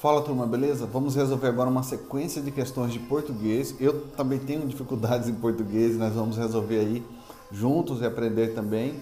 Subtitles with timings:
[0.00, 0.86] Fala turma, beleza?
[0.86, 3.74] Vamos resolver agora uma sequência de questões de português.
[3.78, 7.04] Eu também tenho dificuldades em português, nós vamos resolver aí
[7.52, 8.94] juntos e aprender também.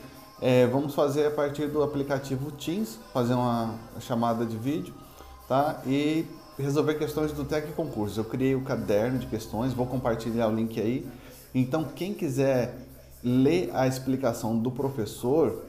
[0.43, 4.93] É, vamos fazer a partir do aplicativo Teams, fazer uma chamada de vídeo,
[5.47, 5.81] tá?
[5.87, 6.27] E
[6.59, 8.19] resolver questões do Tec Concurso.
[8.19, 11.07] Eu criei o caderno de questões, vou compartilhar o link aí.
[11.55, 12.75] Então, quem quiser
[13.23, 15.63] ler a explicação do professor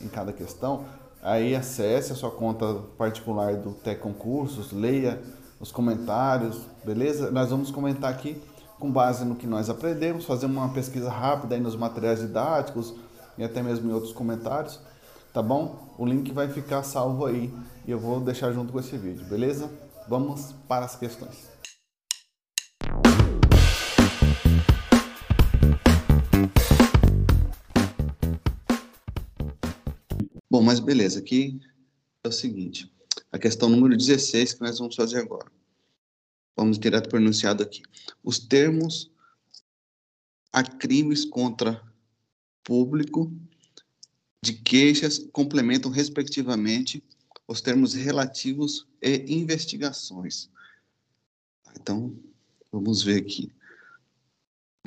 [0.00, 0.86] em cada questão,
[1.22, 5.22] Aí acesse a sua conta particular do Tec Concursos, leia
[5.60, 7.30] os comentários, beleza?
[7.30, 8.42] Nós vamos comentar aqui
[8.80, 12.92] com base no que nós aprendemos, fazer uma pesquisa rápida aí nos materiais didáticos
[13.38, 14.80] e até mesmo em outros comentários,
[15.32, 15.94] tá bom?
[15.96, 17.54] O link vai ficar salvo aí
[17.86, 19.70] e eu vou deixar junto com esse vídeo, beleza?
[20.08, 21.51] Vamos para as questões.
[30.52, 31.58] Bom, mas beleza, aqui
[32.22, 32.94] é o seguinte,
[33.32, 35.50] a questão número 16 que nós vamos fazer agora.
[36.54, 37.80] Vamos direto para o enunciado aqui.
[38.22, 39.10] Os termos
[40.52, 41.82] a crimes contra
[42.62, 43.32] público
[44.44, 47.02] de queixas complementam, respectivamente,
[47.48, 50.50] os termos relativos e investigações.
[51.80, 52.14] Então,
[52.70, 53.50] vamos ver aqui.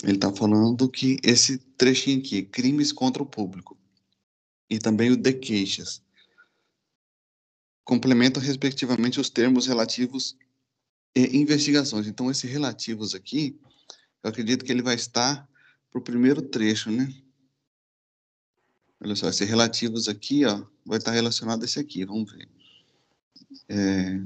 [0.03, 3.75] Ele está falando que esse trechinho aqui, crimes contra o público,
[4.69, 6.02] e também o de queixas.
[7.83, 10.35] Complementam, respectivamente, os termos relativos
[11.16, 12.07] e investigações.
[12.07, 13.59] Então, esses relativos aqui,
[14.23, 15.47] eu acredito que ele vai estar
[15.91, 17.13] para o primeiro trecho, né?
[18.99, 22.50] Olha só, esses relativos aqui, ó, vai estar relacionado a esse aqui, vamos ver.
[23.69, 24.19] É,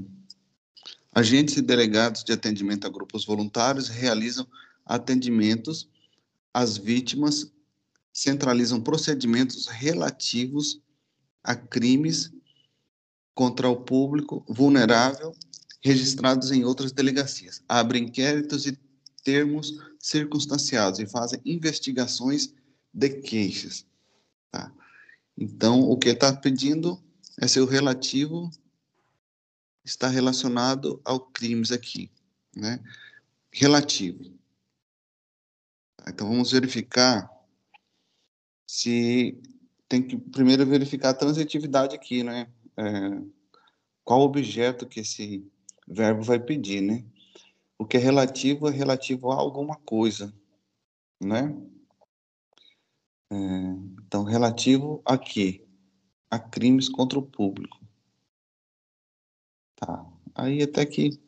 [1.12, 4.46] agentes e delegados de atendimento a grupos voluntários realizam
[4.86, 5.88] atendimentos
[6.52, 7.52] às vítimas
[8.12, 10.80] centralizam procedimentos relativos
[11.42, 12.32] a crimes
[13.34, 15.34] contra o público vulnerável
[15.82, 17.62] registrados em outras delegacias.
[17.68, 18.78] Abrem inquéritos e
[19.22, 22.52] termos circunstanciados e fazem investigações
[22.92, 23.86] de queixas.
[24.50, 24.72] Tá?
[25.36, 27.02] Então, o que está pedindo
[27.40, 28.50] é se o relativo
[29.84, 32.10] está relacionado ao crimes aqui,
[32.54, 32.78] né?
[33.50, 34.38] Relativo.
[36.06, 37.30] Então, vamos verificar
[38.70, 39.36] se
[39.88, 42.48] tem que primeiro verificar a transitividade aqui, né?
[42.76, 43.20] É,
[44.04, 45.44] qual objeto que esse
[45.88, 47.04] verbo vai pedir, né?
[47.76, 50.32] O que é relativo é relativo a alguma coisa,
[51.20, 51.52] né?
[53.28, 53.36] É,
[54.06, 55.66] então, relativo a quê?
[56.30, 57.80] A crimes contra o público.
[59.74, 60.06] Tá.
[60.32, 61.20] Aí até que.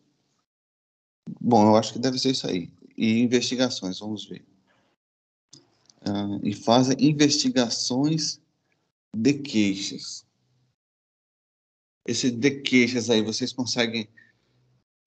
[1.40, 2.72] Bom, eu acho que deve ser isso aí.
[2.96, 4.51] E investigações, vamos ver
[6.08, 8.40] uh, e fazem investigações
[9.14, 10.26] de queixas.
[12.06, 14.08] Esse de queixas aí, vocês conseguem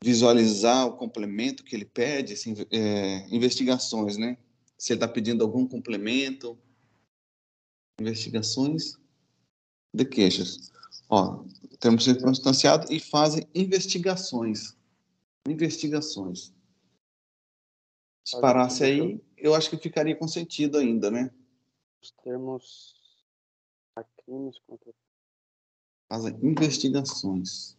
[0.03, 4.37] visualizar o complemento que ele pede, assim, é, investigações, né?
[4.77, 6.57] Se ele está pedindo algum complemento,
[7.99, 8.97] investigações
[9.93, 10.71] de queixas.
[11.09, 11.43] Ó,
[11.79, 14.75] termos circunstanciado e fazem investigações.
[15.47, 16.53] Investigações.
[18.27, 21.29] Se parasse aí, eu acho que ficaria com sentido ainda, né?
[22.01, 22.95] Os termos
[23.95, 24.91] a crimes contra.
[26.09, 27.77] As investigações.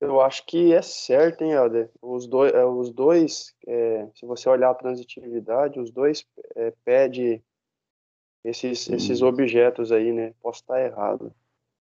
[0.00, 1.90] Eu acho que é certo, hein, Helder?
[2.02, 7.42] Os dois, é, os dois é, se você olhar a transitividade, os dois é, pede
[8.44, 8.96] esses, uhum.
[8.96, 10.34] esses objetos aí, né?
[10.42, 11.34] Posso estar errado.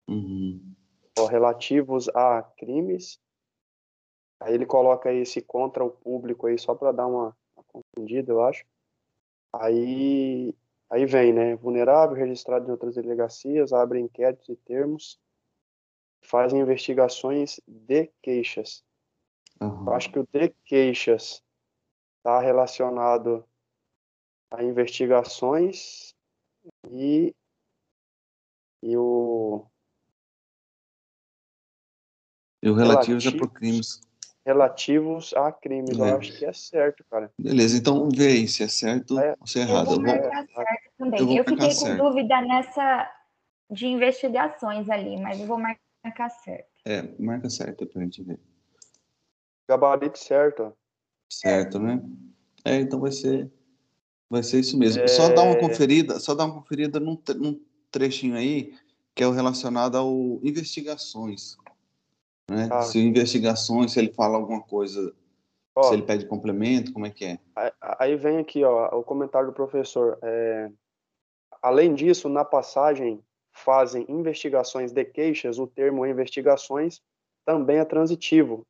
[0.07, 0.73] Uhum.
[1.19, 3.19] Ó, relativos a crimes
[4.39, 8.43] Aí ele coloca esse contra o público aí só para dar uma, uma, confundida, eu
[8.43, 8.65] acho.
[9.53, 10.53] Aí,
[10.89, 11.55] aí vem, né?
[11.55, 15.19] Vulnerável, registrado em outras delegacias, abre inquéritos e termos,
[16.21, 18.83] fazem investigações de queixas.
[19.61, 19.87] Uhum.
[19.87, 21.41] Eu acho que o de queixas
[22.17, 23.45] está relacionado
[24.51, 26.13] a investigações
[26.89, 27.35] e,
[28.81, 29.65] e o.
[32.61, 34.01] E o relativo já por crimes
[34.45, 35.97] relativos a crimes.
[35.97, 36.01] É.
[36.01, 37.31] Eu acho que é certo, cara.
[37.39, 39.35] Beleza, então vê aí se é certo é.
[39.39, 39.91] ou se é errado.
[39.91, 40.55] Eu vou marcar vou...
[40.55, 41.19] certo também.
[41.19, 42.03] Eu, eu fiquei com certo.
[42.03, 43.11] dúvida nessa
[43.71, 46.67] de investigações ali, mas eu vou marcar certo.
[46.85, 48.39] É, marca certo pra gente ver.
[49.67, 50.73] Gabarito certo.
[51.31, 52.01] Certo, né?
[52.65, 53.49] É, então vai ser
[54.29, 55.03] vai ser isso mesmo.
[55.03, 55.07] É...
[55.07, 57.59] Só dar uma conferida, só dar uma conferida num, num
[57.91, 58.73] trechinho aí
[59.15, 61.55] que é o relacionado ao investigações.
[62.49, 62.67] Né?
[62.71, 62.81] Ah.
[62.81, 65.13] Se investigações, se ele fala alguma coisa,
[65.75, 67.39] ó, se ele pede complemento, como é que é?
[67.99, 70.17] Aí vem aqui ó, o comentário do professor.
[70.21, 70.69] É,
[71.61, 73.19] além disso, na passagem
[73.51, 77.01] fazem investigações de queixas, o termo investigações
[77.45, 78.65] também é transitivo,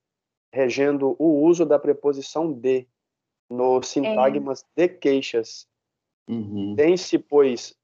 [0.51, 2.87] regendo o uso da preposição de
[3.49, 4.87] nos sintagmas é.
[4.87, 5.67] de queixas.
[6.27, 6.75] Uhum.
[6.75, 7.75] Tem-se, pois,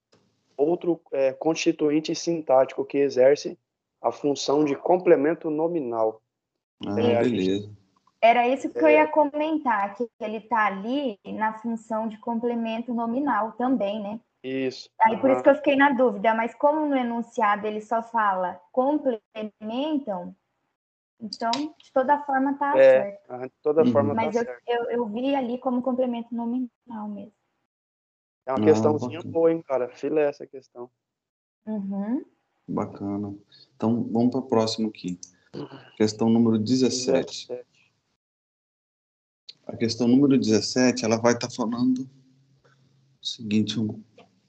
[0.58, 3.58] outro é, constituinte sintático que exerce
[4.02, 6.22] a função de complemento nominal.
[6.86, 7.70] Ah, é, beleza.
[8.22, 12.94] Era isso que é, eu ia comentar, que ele está ali na função de complemento
[12.94, 14.20] nominal também, né?
[14.44, 14.90] Isso.
[15.02, 18.60] Aí por isso que eu fiquei na dúvida, mas como no enunciado ele só fala
[18.72, 20.36] complementam,
[21.20, 23.38] então de toda forma tá é, certo.
[23.40, 23.92] De toda uhum.
[23.92, 24.64] forma mas tá eu, certo.
[24.68, 27.34] Eu, eu vi ali como complemento nominal mesmo.
[28.46, 29.90] É uma questãozinha boa, hein, cara?
[29.90, 30.90] Filé essa questão.
[31.66, 32.26] Uhum.
[32.70, 33.36] Bacana.
[33.76, 35.20] Então, vamos para o próximo aqui.
[35.98, 37.48] Questão número 17.
[37.48, 37.70] 17.
[39.66, 42.10] A questão número 17, ela vai estar tá falando
[43.22, 44.02] o seguinte, vamos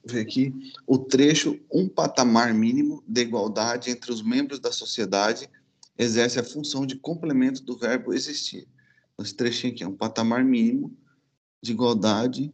[0.03, 0.53] ver aqui.
[0.87, 5.49] O trecho, um patamar mínimo de igualdade entre os membros da sociedade
[5.97, 8.67] exerce a função de complemento do verbo existir.
[9.19, 10.97] Esse trechinho aqui é um patamar mínimo
[11.61, 12.51] de igualdade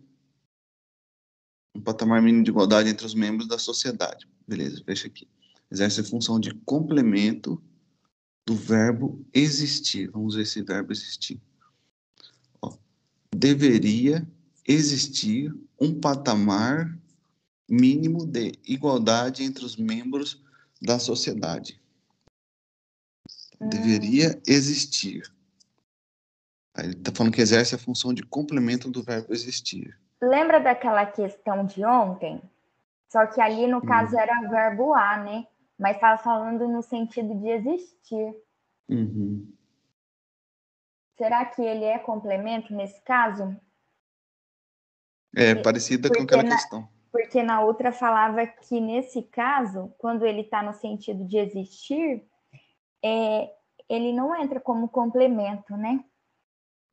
[1.78, 4.28] um patamar mínimo de igualdade entre os membros da sociedade.
[4.48, 5.28] Beleza, fecha aqui.
[5.72, 7.62] Exerce a função de complemento
[8.46, 10.10] do verbo existir.
[10.12, 11.42] Vamos ver esse verbo existir.
[12.62, 12.78] Ó,
[13.36, 14.26] deveria
[14.66, 16.98] existir um patamar
[17.70, 20.42] mínimo de igualdade entre os membros
[20.82, 21.82] da sociedade.
[23.60, 23.68] Hum.
[23.68, 25.30] Deveria existir.
[26.74, 30.00] Aí ele está falando que exerce a função de complemento do verbo existir.
[30.22, 32.42] Lembra daquela questão de ontem?
[33.10, 34.20] Só que ali, no caso, uhum.
[34.20, 35.48] era verbo a, né?
[35.78, 38.36] Mas estava falando no sentido de existir.
[38.90, 39.54] Uhum.
[41.18, 43.56] Será que ele é complemento nesse caso?
[45.36, 46.88] É, parecida com aquela na, questão.
[47.12, 52.24] Porque na outra falava que, nesse caso, quando ele está no sentido de existir,
[53.04, 53.52] é,
[53.90, 56.04] ele não entra como complemento, né?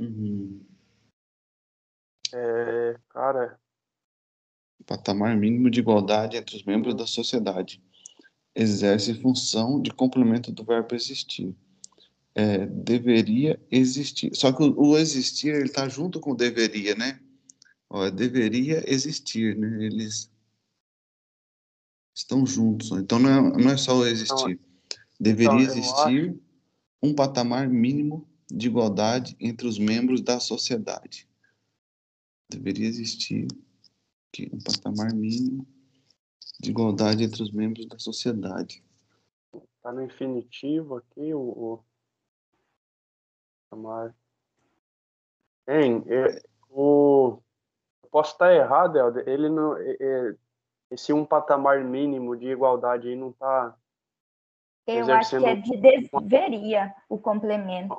[0.00, 0.64] Uhum.
[2.32, 3.60] É, cara.
[4.86, 7.83] Patamar mínimo de igualdade entre os membros da sociedade.
[8.54, 11.54] Exerce função de complemento do verbo existir.
[12.34, 14.34] É, deveria existir.
[14.34, 17.20] Só que o, o existir, ele está junto com deveria, né?
[17.88, 19.84] Ó, deveria existir, né?
[19.84, 20.30] Eles
[22.14, 22.90] estão juntos.
[22.92, 24.58] Então, não é, não é só o existir.
[25.18, 26.40] Deveria então, existir acho...
[27.02, 31.28] um patamar mínimo de igualdade entre os membros da sociedade
[32.48, 33.46] deveria existir
[34.52, 35.66] um patamar mínimo
[36.60, 38.82] de igualdade entre os membros da sociedade.
[39.52, 41.84] Está no infinitivo aqui, o, o
[43.70, 44.14] patamar.
[45.68, 47.38] Hein, é, o,
[48.02, 50.34] eu posso estar errado, Helder, ele não, é, é,
[50.90, 53.76] esse um patamar mínimo de igualdade aí não está
[54.86, 57.98] eu acho que é de deveria o complemento.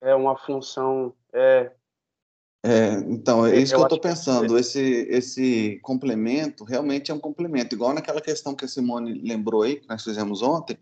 [0.00, 1.72] É uma função, é,
[2.64, 4.54] é, então, é isso eu que eu estou pensando.
[4.54, 4.60] Que...
[4.60, 4.80] Esse,
[5.10, 9.88] esse complemento realmente é um complemento, igual naquela questão que a Simone lembrou aí, que
[9.88, 10.78] nós fizemos ontem,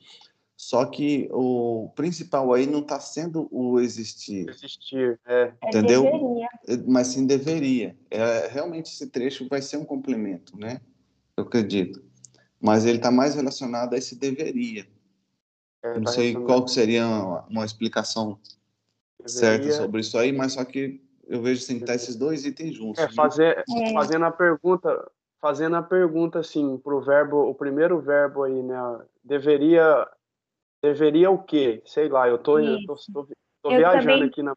[0.54, 4.46] só que o principal aí não está sendo o existir.
[4.50, 5.54] Existir, é.
[5.62, 6.04] é Entendeu?
[6.68, 7.96] É Mas sim deveria.
[8.10, 10.82] É, realmente esse trecho vai ser um complemento, né?
[11.34, 12.04] Eu acredito.
[12.60, 14.86] Mas ele está mais relacionado a esse deveria.
[15.82, 18.38] É, não tá sei qual seria uma, uma explicação
[19.18, 19.40] deveria...
[19.40, 23.02] certa sobre isso aí, mas só que eu vejo assim, tá esses dois itens juntos.
[23.02, 23.92] É, fazer, é.
[23.92, 25.10] fazendo a pergunta,
[25.40, 28.76] fazendo a pergunta assim, pro verbo, o primeiro verbo aí, né?
[29.22, 30.08] Deveria,
[30.82, 31.82] deveria o quê?
[31.86, 33.28] Sei lá, eu tô, eu tô, tô,
[33.62, 34.28] tô viajando também...
[34.28, 34.56] aqui na,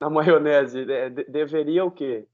[0.00, 0.88] na maionese.
[0.88, 2.24] É, de, deveria o quê?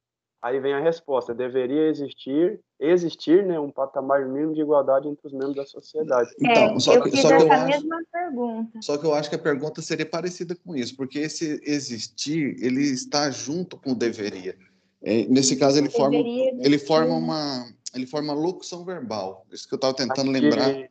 [0.40, 5.32] Aí vem a resposta: deveria existir, existir, né, um patamar mínimo de igualdade entre os
[5.32, 6.30] membros da sociedade.
[6.44, 8.78] É, então, só eu que, fiz só essa eu mesma acho, pergunta.
[8.80, 12.82] Só que eu acho que a pergunta seria parecida com isso, porque esse existir, ele
[12.82, 14.56] está junto com o deveria.
[15.02, 19.44] É, nesse caso, ele forma, ele forma uma, ele forma locução verbal.
[19.50, 20.88] Isso que eu estava tentando lembrar.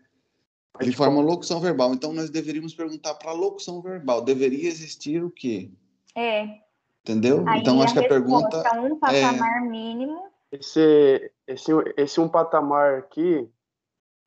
[0.79, 1.93] Ele forma locução verbal.
[1.93, 5.71] Então, nós deveríamos perguntar para a locução verbal: deveria existir o quê?
[6.15, 6.66] É.
[7.07, 7.47] Entendeu?
[7.47, 8.57] Aí então, acho que a pergunta.
[8.77, 9.69] Um é patamar é...
[9.69, 10.27] mínimo.
[10.51, 13.49] Esse, esse, esse um patamar aqui,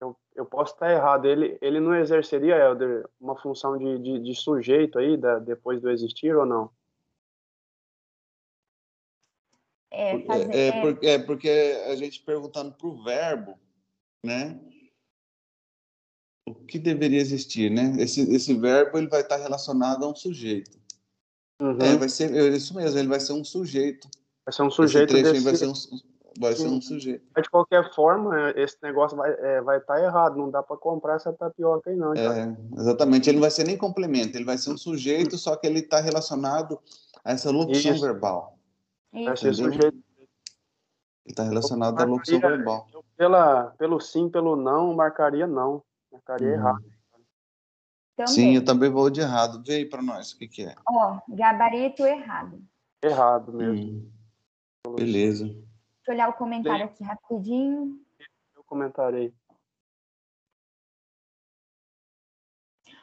[0.00, 1.26] eu, eu posso estar errado.
[1.26, 5.90] Ele, ele não exerceria, Helder, uma função de, de, de sujeito aí, da, depois do
[5.90, 6.70] existir ou não?
[9.90, 10.54] É, fazer...
[10.54, 13.58] é, é, porque, é porque a gente perguntando para o verbo,
[14.24, 14.58] né?
[16.46, 17.94] O que deveria existir, né?
[17.98, 20.79] Esse, esse verbo ele vai estar relacionado a um sujeito.
[21.60, 21.76] Uhum.
[21.80, 24.08] É, vai ser é isso mesmo, ele vai ser um sujeito.
[24.44, 25.44] Vai ser um sujeito Esse desse...
[25.44, 25.72] vai ser um,
[26.40, 27.22] vai ser um sujeito.
[27.34, 30.76] Mas de qualquer forma, esse negócio vai estar é, vai tá errado, não dá para
[30.78, 32.14] comprar essa tapioca aí não.
[32.14, 35.66] É, exatamente, ele não vai ser nem complemento, ele vai ser um sujeito, só que
[35.66, 36.80] ele está relacionado
[37.22, 38.00] a essa locução Isso.
[38.00, 38.58] verbal.
[39.12, 39.86] Vai ser sujeito.
[39.86, 40.02] Ele
[41.26, 42.86] está relacionado à locução verbal.
[43.16, 45.82] Pela, pelo sim, pelo não, marcaria não.
[46.10, 46.54] Marcaria uhum.
[46.54, 46.84] errado.
[48.20, 48.34] Também.
[48.34, 49.62] Sim, eu também vou de errado.
[49.64, 50.74] Vê aí para nós o que, que é.
[50.86, 52.62] Ó, gabarito errado.
[53.02, 54.12] Errado mesmo.
[54.86, 55.46] Hum, beleza.
[55.46, 55.62] Deixa
[56.08, 57.98] eu olhar o comentário aqui rapidinho.
[58.54, 59.32] Eu comentarei.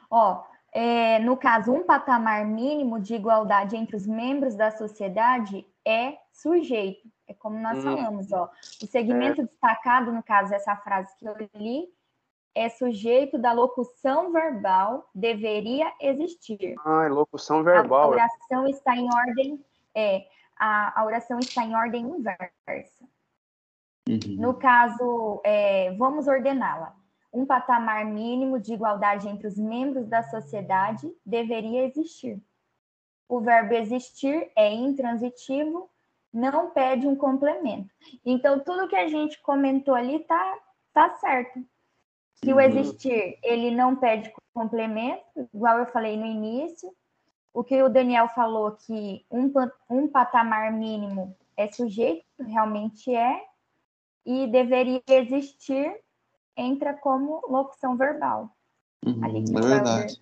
[0.08, 6.16] Ó, é, no caso, um patamar mínimo de igualdade entre os membros da sociedade é
[6.32, 7.10] sujeito.
[7.26, 7.82] É como nós hum.
[7.82, 8.48] falamos, ó.
[8.80, 9.44] O segmento é.
[9.44, 11.88] destacado, no caso, essa frase que eu li,
[12.58, 16.74] é sujeito da locução verbal, deveria existir.
[16.84, 18.02] Ah, é locução verbal.
[18.02, 20.26] A oração está em ordem, é,
[20.58, 23.04] a, a oração está em ordem inversa.
[24.08, 24.36] Uhum.
[24.38, 26.96] No caso, é, vamos ordená-la.
[27.32, 32.42] Um patamar mínimo de igualdade entre os membros da sociedade deveria existir.
[33.28, 35.88] O verbo existir é intransitivo,
[36.32, 37.94] não pede um complemento.
[38.24, 40.58] Então, tudo que a gente comentou ali tá,
[40.92, 41.62] tá certo.
[42.42, 42.60] Se o uhum.
[42.60, 46.92] existir, ele não pede complemento, igual eu falei no início.
[47.52, 49.52] O que o Daniel falou que um,
[49.90, 53.44] um patamar mínimo é sujeito, realmente é,
[54.24, 56.00] e deveria existir,
[56.56, 58.50] entra como locução verbal.
[59.04, 60.20] Uhum, é verdade.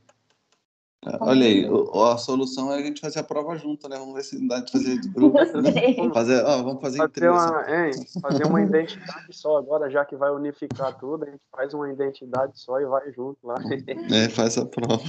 [1.21, 1.69] Olha aí,
[2.13, 3.97] a solução é a gente fazer a prova junto, né?
[3.97, 5.39] Vamos ver se dá de fazer de grupo.
[5.39, 6.11] Né?
[6.13, 10.31] fazer, ó, vamos fazer, fazer uma, hein, fazer uma identidade só agora, já que vai
[10.31, 13.55] unificar tudo, a gente faz uma identidade só e vai junto lá.
[14.13, 15.03] É, faz a prova.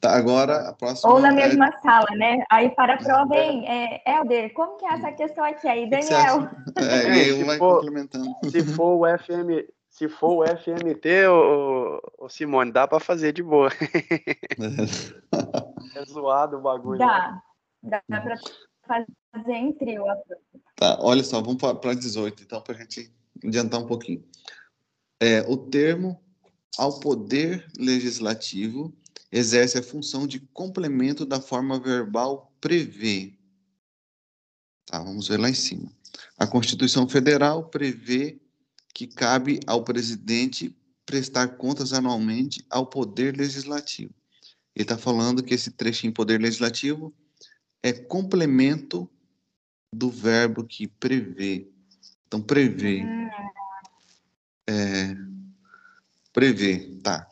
[0.00, 1.12] Tá, agora a próxima.
[1.12, 1.32] Ou na é...
[1.32, 2.42] mesma sala, né?
[2.50, 6.48] Aí para a prova, hein, é, Helder, como que é essa questão aqui aí, Daniel?
[6.78, 8.30] É, e aí um vai for, complementando.
[8.50, 13.44] Se for o FM, se for o FMT, o, o Simone, dá para fazer de
[13.44, 13.70] boa.
[15.94, 16.98] é zoado o bagulho.
[16.98, 17.40] Dá.
[17.80, 18.02] Né?
[18.08, 18.36] Dá para
[18.88, 20.02] fazer em trio.
[20.74, 24.24] Tá, olha só, vamos para 18, então, para a gente adiantar um pouquinho.
[25.20, 26.20] É, o termo
[26.76, 28.92] ao poder legislativo
[29.30, 33.38] exerce a função de complemento da forma verbal prevê.
[34.86, 35.88] Tá, vamos ver lá em cima.
[36.36, 38.40] A Constituição Federal prevê
[38.94, 40.74] que cabe ao presidente
[41.04, 44.14] prestar contas anualmente ao Poder Legislativo.
[44.74, 47.12] Ele está falando que esse trechinho Poder Legislativo
[47.82, 49.10] é complemento
[49.92, 51.68] do verbo que prevê.
[52.26, 53.02] Então, prevê.
[54.66, 55.14] É,
[56.32, 57.28] prevê, tá.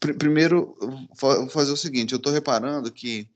[0.00, 0.76] Primeiro,
[1.20, 3.28] vou fazer o seguinte: eu estou reparando que,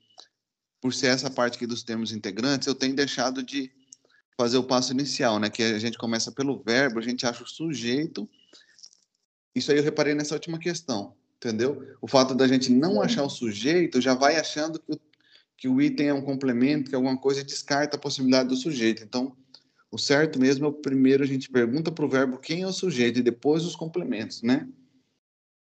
[0.81, 3.71] por ser essa parte aqui dos termos integrantes, eu tenho deixado de
[4.41, 5.51] fazer o passo inicial, né?
[5.51, 8.27] Que a gente começa pelo verbo, a gente acha o sujeito.
[9.55, 11.95] Isso aí eu reparei nessa última questão, entendeu?
[12.01, 15.01] O fato da gente não achar o sujeito já vai achando que o,
[15.59, 19.05] que o item é um complemento, que é alguma coisa descarta a possibilidade do sujeito.
[19.05, 19.37] Então,
[19.93, 22.73] o certo mesmo é o primeiro a gente pergunta para o verbo quem é o
[22.73, 24.67] sujeito e depois os complementos, né?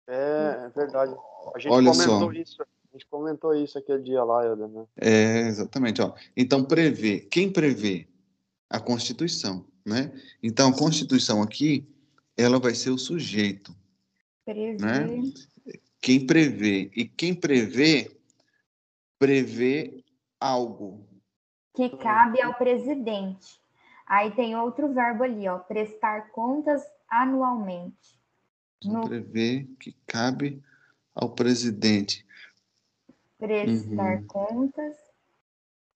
[0.09, 1.15] É, é verdade.
[1.55, 2.33] A gente Olha comentou só.
[2.33, 2.63] isso.
[2.63, 4.87] A gente comentou isso aquele dia lá, Helder, né?
[4.97, 6.03] É, exatamente.
[6.03, 6.15] Ó.
[6.37, 7.21] Então, prevê.
[7.21, 8.09] Quem prevê?
[8.69, 10.13] A Constituição, né?
[10.43, 11.87] Então, a Constituição aqui,
[12.37, 13.75] ela vai ser o sujeito,
[14.45, 14.77] prevê.
[14.77, 15.07] né?
[16.01, 18.17] Quem prevê e quem prevê
[19.19, 20.05] prevê
[20.39, 21.07] algo
[21.75, 23.61] que cabe ao presidente.
[24.07, 28.19] Aí tem outro verbo ali, ó, prestar contas anualmente.
[28.85, 29.07] No...
[29.09, 30.63] Prevê que cabe
[31.15, 32.25] ao presidente.
[33.39, 34.27] Prestar uhum.
[34.27, 34.97] contas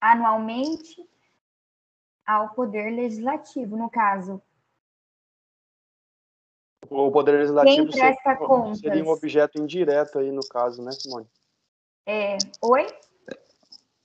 [0.00, 1.08] anualmente
[2.30, 4.40] ao Poder Legislativo, no caso.
[6.88, 8.78] O Poder Legislativo seria, contas?
[8.78, 11.26] seria um objeto indireto aí, no caso, né, Simone?
[12.06, 12.86] É, oi?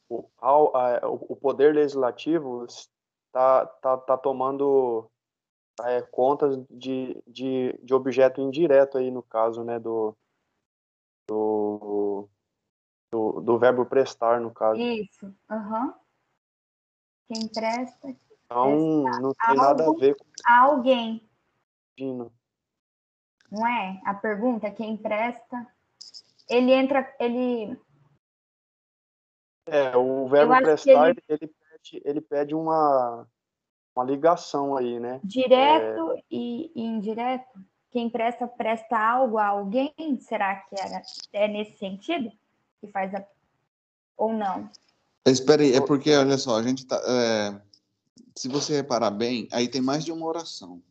[0.10, 5.10] O, ao, a, o Poder Legislativo está tá, tá tomando
[5.84, 10.16] é, contas de, de, de objeto indireto aí, no caso, né, do,
[11.28, 12.28] do,
[13.12, 14.80] do, do verbo prestar, no caso.
[14.80, 15.86] Isso, aham.
[15.86, 16.05] Uhum.
[17.28, 18.16] Quem presta.
[18.50, 20.26] Não, não tem nada a ver com.
[20.48, 21.28] Alguém.
[21.98, 22.32] Dino.
[23.52, 24.02] Não é?
[24.06, 25.68] A pergunta, quem presta.
[26.50, 27.16] Ele entra.
[27.20, 27.80] Ele.
[29.68, 31.24] É, o verbo prestar, ele...
[31.28, 33.28] Ele, pede, ele pede uma,
[33.96, 35.20] uma ligação aí, né?
[35.24, 36.24] Direto é...
[36.30, 37.60] e, e indireto?
[37.90, 39.94] Quem presta, presta algo a alguém?
[40.20, 41.02] Será que era,
[41.34, 42.32] é nesse sentido?
[42.80, 43.26] Que faz a...
[44.18, 44.70] Ou não?
[45.26, 47.62] Espera aí, é porque, olha só, a gente tá, é,
[48.36, 50.84] se você reparar bem, aí tem mais de uma oração,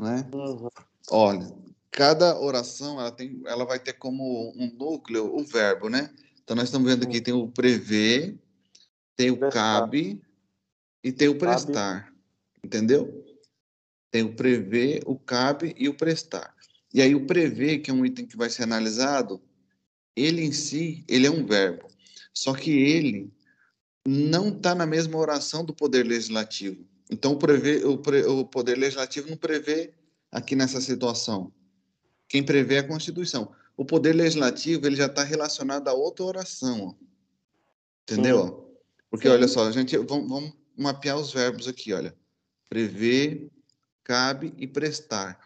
[0.00, 0.28] né?
[0.32, 0.68] Uhum.
[1.10, 1.54] Olha,
[1.90, 6.10] cada oração ela tem, ela vai ter como um núcleo o verbo, né?
[6.42, 8.38] Então nós estamos vendo aqui tem o prever,
[9.16, 10.22] tem o cabe
[11.02, 12.12] e tem o prestar,
[12.64, 13.24] entendeu?
[14.10, 16.54] Tem o prever, o cabe e o prestar.
[16.94, 19.42] E aí o prever, que é um item que vai ser analisado,
[20.14, 21.88] ele em si, ele é um verbo.
[22.36, 23.32] Só que ele
[24.06, 26.86] não está na mesma oração do poder legislativo.
[27.10, 29.94] Então, o, prevê, o, pre, o, poder legislativo não prevê
[30.30, 31.50] aqui nessa situação.
[32.28, 33.50] Quem prevê é a Constituição.
[33.74, 36.88] O poder legislativo ele já está relacionado a outra oração.
[36.88, 36.94] Ó.
[38.02, 38.46] Entendeu?
[38.46, 38.76] Sim.
[39.08, 39.34] Porque, Sim.
[39.34, 42.14] olha só, a gente, vamos, vamos mapear os verbos aqui, olha.
[42.68, 43.50] Prever,
[44.04, 45.40] cabe e prestar.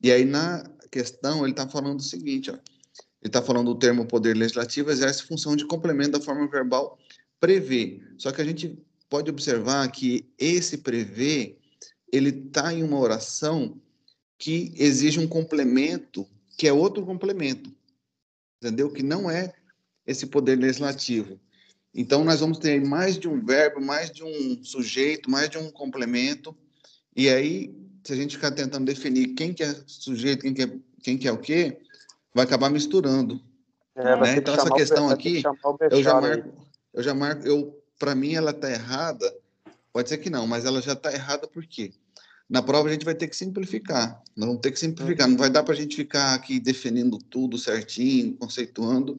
[0.00, 0.62] E aí, na
[0.92, 2.58] questão, ele está falando o seguinte, ó.
[3.22, 6.98] Ele está falando do termo poder legislativo exerce função de complemento da forma verbal
[7.40, 8.00] prevê.
[8.18, 11.56] Só que a gente pode observar que esse prevê,
[12.12, 13.80] ele está em uma oração
[14.38, 16.26] que exige um complemento,
[16.58, 17.74] que é outro complemento,
[18.62, 18.90] entendeu?
[18.90, 19.52] Que não é
[20.06, 21.40] esse poder legislativo.
[21.94, 25.70] Então, nós vamos ter mais de um verbo, mais de um sujeito, mais de um
[25.70, 26.54] complemento,
[27.16, 30.78] e aí, se a gente ficar tentando definir quem que é sujeito, quem que é,
[31.02, 31.78] quem que é o quê,
[32.36, 33.40] vai acabar misturando.
[33.94, 34.36] É, né?
[34.36, 35.42] Então, essa questão aqui,
[35.90, 36.52] eu já marco,
[36.92, 39.34] eu já marco, eu para mim ela está errada.
[39.90, 41.94] Pode ser que não, mas ela já está errada por quê?
[42.48, 44.22] Na prova a gente vai ter que simplificar.
[44.36, 45.26] Nós vamos ter que simplificar.
[45.26, 49.18] Não vai dar para a gente ficar aqui definindo tudo certinho, conceituando.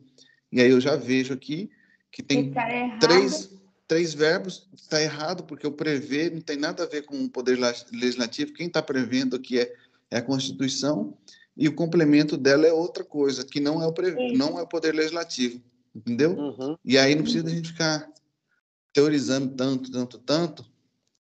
[0.52, 1.72] E aí eu já vejo aqui
[2.12, 2.54] que tem
[3.00, 3.50] três,
[3.88, 4.70] três verbos.
[4.76, 7.58] Está errado porque o prever não tem nada a ver com o poder
[7.92, 8.54] legislativo.
[8.54, 9.74] Quem está prevendo aqui é,
[10.12, 11.18] é a Constituição
[11.58, 14.38] e o complemento dela é outra coisa, que não é o, pre...
[14.38, 15.62] não é o poder legislativo
[15.98, 16.38] entendeu?
[16.38, 16.78] Uhum.
[16.86, 18.08] E aí não precisa a gente ficar
[18.94, 20.66] teorizando tanto, tanto, tanto,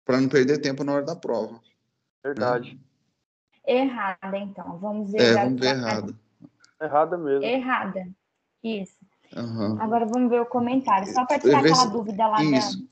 [0.03, 1.61] para não perder tempo na hora da prova.
[2.23, 2.73] Verdade.
[2.73, 2.79] Né?
[3.81, 4.77] Errada, então.
[4.77, 5.21] Vamos ver.
[5.21, 6.15] É, vamos ver errada.
[6.81, 7.43] Errada mesmo.
[7.43, 8.07] Errada.
[8.63, 8.97] Isso.
[9.35, 9.81] Uhum.
[9.81, 11.11] Agora vamos ver o comentário.
[11.11, 11.91] Só para tirar aquela se...
[11.91, 12.79] dúvida lá Isso.
[12.79, 12.85] da.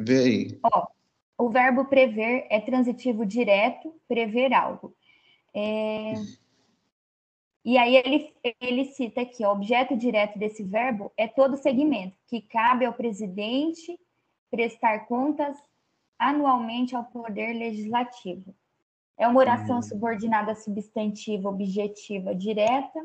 [0.00, 0.60] Vê aí.
[0.62, 0.86] Ó,
[1.38, 4.94] o verbo prever é transitivo direto, prever algo.
[5.54, 6.14] É...
[7.64, 12.40] E aí ele, ele cita aqui, o objeto direto desse verbo é todo segmento, que
[12.40, 13.98] cabe ao presidente
[14.50, 15.56] prestar contas
[16.18, 18.54] anualmente ao poder legislativo.
[19.18, 19.82] É uma oração uhum.
[19.82, 23.04] subordinada substantiva objetiva direta,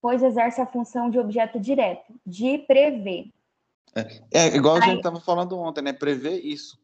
[0.00, 3.30] pois exerce a função de objeto direto, de prever.
[3.94, 5.92] É, é igual Aí, a gente estava falando ontem, né?
[5.92, 6.78] Prever isso.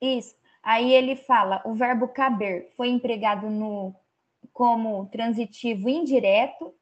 [0.00, 0.34] Isso.
[0.62, 3.94] Aí ele fala, o verbo caber foi empregado no
[4.52, 6.74] como transitivo indireto,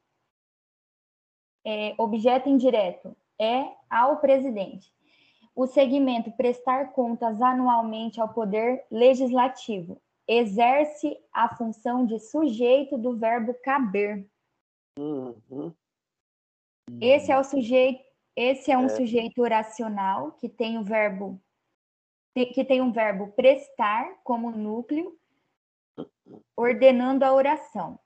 [1.64, 4.92] é, objeto indireto é ao presidente.
[5.54, 13.54] O segmento prestar contas anualmente ao poder legislativo exerce a função de sujeito do verbo
[13.62, 14.28] caber.
[14.98, 15.72] Uhum.
[17.00, 18.88] Esse é o sujeito, esse é um é.
[18.90, 21.40] sujeito oracional que tem o verbo
[22.44, 25.16] que tem um verbo prestar como núcleo
[26.54, 27.98] ordenando a oração.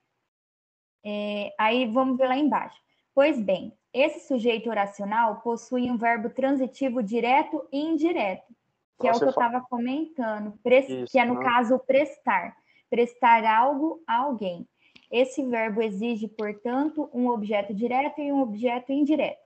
[1.04, 2.80] É, aí vamos ver lá embaixo.
[3.12, 8.54] Pois bem, esse sujeito oracional possui um verbo transitivo direto e indireto,
[9.00, 11.42] que é o que eu estava comentando, Isso, que é no não.
[11.42, 12.56] caso prestar,
[12.88, 14.68] prestar algo a alguém.
[15.10, 19.40] Esse verbo exige, portanto, um objeto direto e um objeto indireto.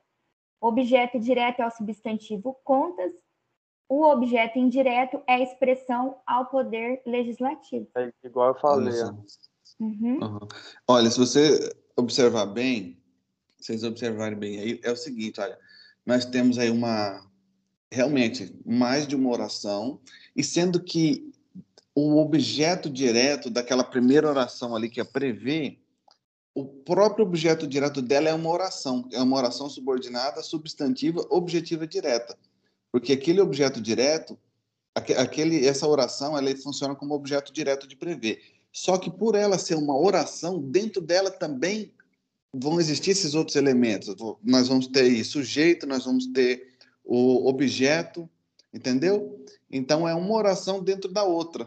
[0.60, 3.12] Objeto direto é o substantivo contas
[3.88, 7.86] o objeto indireto é expressão ao poder legislativo.
[7.96, 8.94] É igual eu falei.
[9.80, 10.22] Uhum.
[10.22, 10.38] Uhum.
[10.88, 13.02] Olha, se você observar bem,
[13.58, 15.58] vocês observarem bem aí, é o seguinte, olha,
[16.04, 17.24] nós temos aí uma,
[17.90, 20.00] realmente, mais de uma oração,
[20.36, 21.32] e sendo que
[21.94, 25.80] o objeto direto daquela primeira oração ali, que é prever,
[26.54, 32.36] o próprio objeto direto dela é uma oração, é uma oração subordinada, substantiva, objetiva direta.
[32.94, 34.38] Porque aquele objeto direto,
[34.94, 38.40] aquele, essa oração, ela funciona como objeto direto de prever.
[38.72, 41.92] Só que por ela ser uma oração, dentro dela também
[42.52, 44.14] vão existir esses outros elementos.
[44.44, 46.68] Nós vamos ter sujeito, nós vamos ter
[47.04, 48.30] o objeto,
[48.72, 49.44] entendeu?
[49.68, 51.66] Então é uma oração dentro da outra.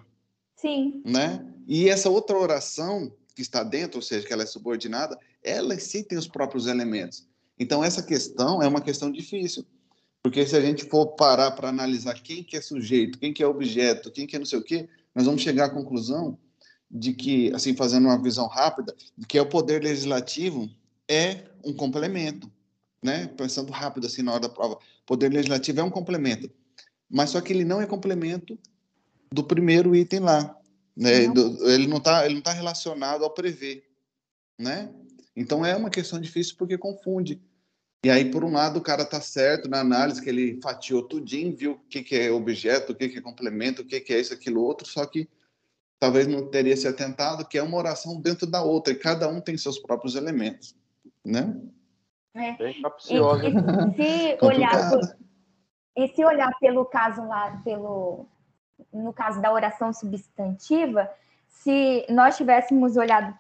[0.56, 1.02] Sim.
[1.04, 1.46] Né?
[1.68, 6.04] E essa outra oração que está dentro, ou seja, que ela é subordinada, ela sim
[6.04, 7.28] tem os próprios elementos.
[7.60, 9.66] Então essa questão é uma questão difícil.
[10.28, 13.48] Porque se a gente for parar para analisar quem que é sujeito, quem que é
[13.48, 16.38] objeto, quem que é não sei o quê, nós vamos chegar à conclusão
[16.92, 20.70] de que, assim, fazendo uma visão rápida, de que é o poder legislativo
[21.08, 22.52] é um complemento,
[23.02, 23.28] né?
[23.38, 26.52] Pensando rápido assim na hora da prova, o poder legislativo é um complemento.
[27.10, 28.60] mas só que ele não é complemento
[29.32, 30.60] do primeiro item lá.
[30.94, 31.26] Né?
[31.28, 31.70] Não.
[31.70, 33.86] Ele não está ele não tá relacionado ao prever,
[34.60, 34.94] né?
[35.34, 37.42] Então é uma questão difícil porque confunde.
[38.04, 41.56] E aí, por um lado, o cara está certo na análise que ele fatiou tudinho,
[41.56, 44.20] viu o que, que é objeto, o que, que é complemento, o que, que é
[44.20, 45.28] isso, aquilo, outro, só que
[46.00, 49.42] talvez não teria se atentado que é uma oração dentro da outra, e cada um
[49.42, 50.76] tem seus próprios elementos,
[51.26, 51.60] né?
[52.36, 52.52] É.
[52.54, 53.48] Bem capciosa.
[53.48, 55.18] E, se olhar por,
[55.96, 58.28] e se olhar pelo caso lá, pelo
[58.94, 61.10] no caso da oração substantiva,
[61.48, 63.36] se nós tivéssemos olhado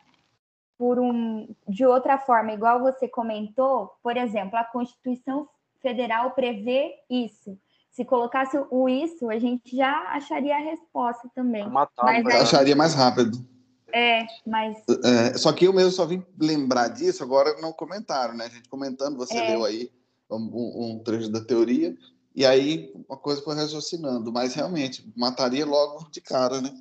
[0.78, 5.48] por um de outra forma, igual você comentou, por exemplo, a Constituição
[5.82, 7.58] Federal prevê isso.
[7.92, 11.68] Se colocasse o isso, a gente já acharia a resposta também.
[11.68, 12.42] Matar, mas aí...
[12.42, 13.44] acharia mais rápido.
[13.92, 14.78] É, mas.
[15.04, 18.46] É, só que eu mesmo só vim lembrar disso agora no comentário, né?
[18.46, 19.50] A gente comentando, você é.
[19.50, 19.92] leu aí
[20.30, 21.98] um, um, trecho da teoria,
[22.36, 26.72] e aí uma coisa foi raciocinando, mas realmente mataria logo de cara, né?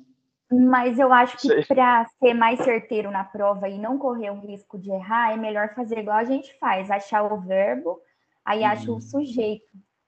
[0.51, 4.77] Mas eu acho que para ser mais certeiro na prova e não correr o risco
[4.77, 7.99] de errar, é melhor fazer igual a gente faz, achar o verbo,
[8.45, 8.67] aí uhum.
[8.67, 9.67] acha o sujeito,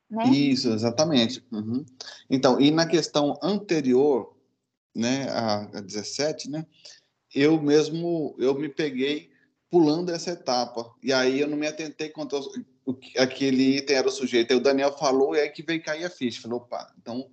[0.10, 0.24] né?
[0.26, 1.46] Isso, exatamente.
[1.52, 1.86] Uhum.
[2.30, 4.34] Então, e na questão anterior,
[4.96, 6.66] né, a, a 17, né,
[7.36, 9.30] eu mesmo, eu me peguei
[9.70, 10.90] pulando essa etapa.
[11.04, 12.44] E aí eu não me atentei quanto ao,
[12.86, 14.52] o, aquele item era o sujeito.
[14.52, 16.42] Aí o Daniel falou e aí que veio cair a ficha.
[16.42, 17.30] Falou, opa, então,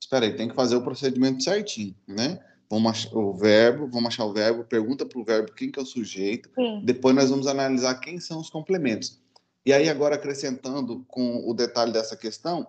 [0.00, 2.38] espera aí, tem que fazer o procedimento certinho, né?
[2.70, 5.82] Vamos achar o verbo, vamos achar o verbo, pergunta para o verbo quem que é
[5.82, 6.48] o sujeito.
[6.54, 6.82] Sim.
[6.84, 9.20] Depois nós vamos analisar quem são os complementos.
[9.66, 12.66] E aí agora acrescentando com o detalhe dessa questão,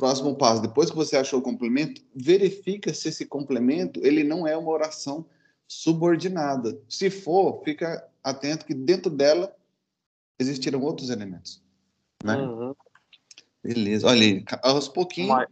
[0.00, 4.56] Próximo passo, depois que você achou o complemento, verifica se esse complemento ele não é
[4.56, 5.26] uma oração
[5.68, 6.80] subordinada.
[6.88, 9.54] Se for, fica atento que dentro dela
[10.38, 11.62] existiram outros elementos.
[12.24, 12.34] Né?
[12.34, 12.74] Uhum.
[13.62, 14.06] Beleza.
[14.06, 15.46] Olha aí, aos pouquinhos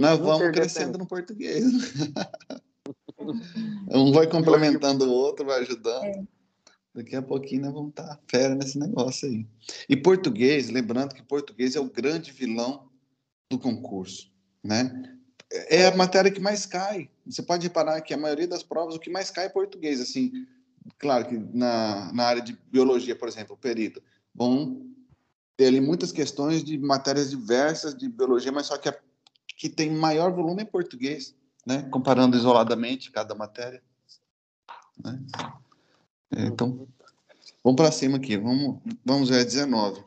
[0.00, 1.64] nós vamos crescendo no português.
[3.90, 6.04] um vai complementando o outro, vai ajudando.
[6.04, 6.22] É.
[6.94, 9.46] Daqui a pouquinho nós vamos estar fera nesse negócio aí.
[9.88, 12.88] E português, lembrando que português é o grande vilão
[13.50, 14.30] do concurso,
[14.62, 15.10] né?
[15.68, 17.10] É a matéria que mais cai.
[17.26, 20.00] Você pode reparar que a maioria das provas, o que mais cai é português.
[20.00, 20.46] Assim,
[20.98, 24.00] claro que na, na área de biologia, por exemplo, perito,
[24.32, 24.86] vão
[25.56, 28.96] ter ali muitas questões de matérias diversas de biologia, mas só que a
[29.56, 31.34] que tem maior volume é português,
[31.66, 31.82] né?
[31.90, 33.82] Comparando isoladamente cada matéria.
[35.02, 35.20] Né?
[36.36, 36.86] É, então,
[37.62, 38.36] vamos para cima aqui.
[38.36, 40.04] Vamos, vamos ver a 19.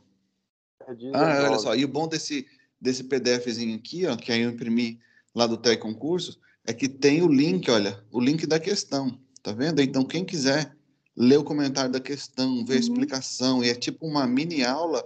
[0.88, 1.16] É 19.
[1.16, 1.76] Ah, olha só.
[1.76, 2.46] E o bom desse
[2.80, 5.00] desse PDFzinho aqui, ó, que aí eu imprimi
[5.34, 9.82] lá do Concurso, é que tem o link, olha, o link da questão, tá vendo?
[9.82, 10.76] Então, quem quiser
[11.16, 12.82] ler o comentário da questão, ver a uhum.
[12.82, 15.04] explicação, e é tipo uma mini aula,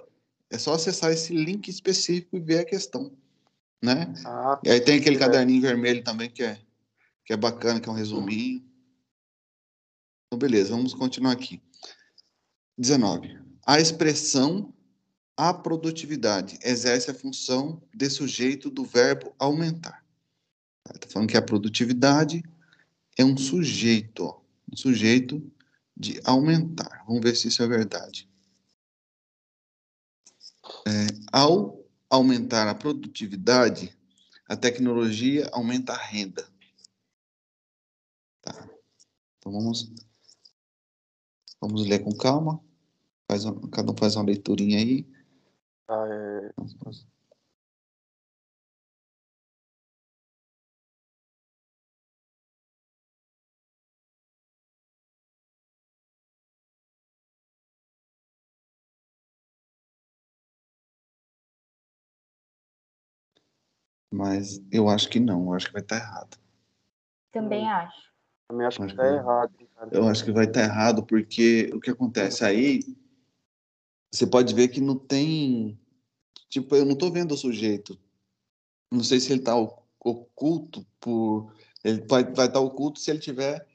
[0.50, 3.12] é só acessar esse link específico e ver a questão,
[3.82, 4.14] né?
[4.26, 5.20] Ah, e aí tem aquele é.
[5.20, 6.60] caderninho vermelho também que é,
[7.26, 8.64] que é bacana, que é um resuminho.
[10.28, 11.62] Então, beleza, vamos continuar aqui.
[12.78, 13.40] 19.
[13.66, 14.74] A expressão
[15.36, 20.06] a produtividade exerce a função de sujeito do verbo aumentar.
[20.94, 22.44] Está falando que a produtividade
[23.18, 24.40] é um sujeito, ó,
[24.72, 25.42] um sujeito
[25.98, 27.04] de aumentar.
[27.08, 28.30] Vamos ver se isso é verdade.
[30.88, 31.81] É, ao
[32.12, 33.98] aumentar a produtividade,
[34.48, 36.46] a tecnologia aumenta a renda.
[38.42, 38.70] Tá.
[39.38, 39.94] Então vamos,
[41.62, 42.62] vamos ler com calma.
[43.30, 45.08] Faz, cada um faz uma leiturinha aí.
[45.88, 46.52] Ah, é...
[64.12, 66.38] Mas eu acho que não, eu acho que vai estar errado.
[67.32, 68.12] Também acho.
[68.48, 69.54] Também acho que está errado.
[69.92, 72.82] Eu acho que vai estar errado, porque o que acontece aí,
[74.12, 75.80] você pode ver que não tem
[76.52, 77.98] Tipo, eu não tô vendo o sujeito.
[78.92, 81.54] Não sei se ele tá oculto por.
[81.82, 83.66] Ele vai, vai estar tá oculto se ele tiver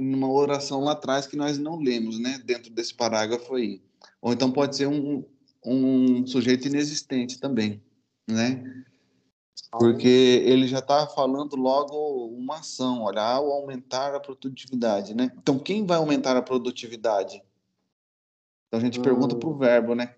[0.00, 2.40] numa oração lá atrás que nós não lemos, né?
[2.44, 3.82] Dentro desse parágrafo aí.
[4.20, 5.24] Ou então pode ser um,
[5.66, 7.82] um sujeito inexistente também,
[8.30, 8.84] né?
[9.78, 15.32] Porque ele já está falando logo uma ação, olha, ao aumentar a produtividade, né?
[15.38, 17.42] Então, quem vai aumentar a produtividade?
[18.68, 19.02] Então, a gente hum.
[19.02, 20.14] pergunta para o verbo, né?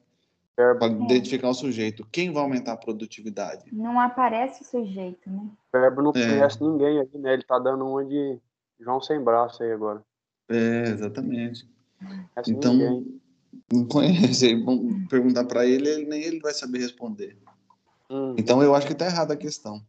[0.57, 2.07] Para identificar o sujeito.
[2.11, 3.65] Quem vai aumentar a produtividade?
[3.73, 5.49] Não aparece o sujeito, né?
[5.73, 6.13] O verbo não é.
[6.13, 7.35] conhece ninguém aí, né?
[7.35, 8.39] Ele tá dando uma de
[8.81, 10.03] João sem braço aí agora.
[10.49, 11.69] É, exatamente.
[12.47, 13.21] então, ninguém.
[13.73, 14.55] não conhece.
[14.65, 17.37] Vamos perguntar para ele, ele, nem ele vai saber responder.
[18.15, 18.37] Uhum.
[18.39, 19.85] Então eu acho que está errada a questão.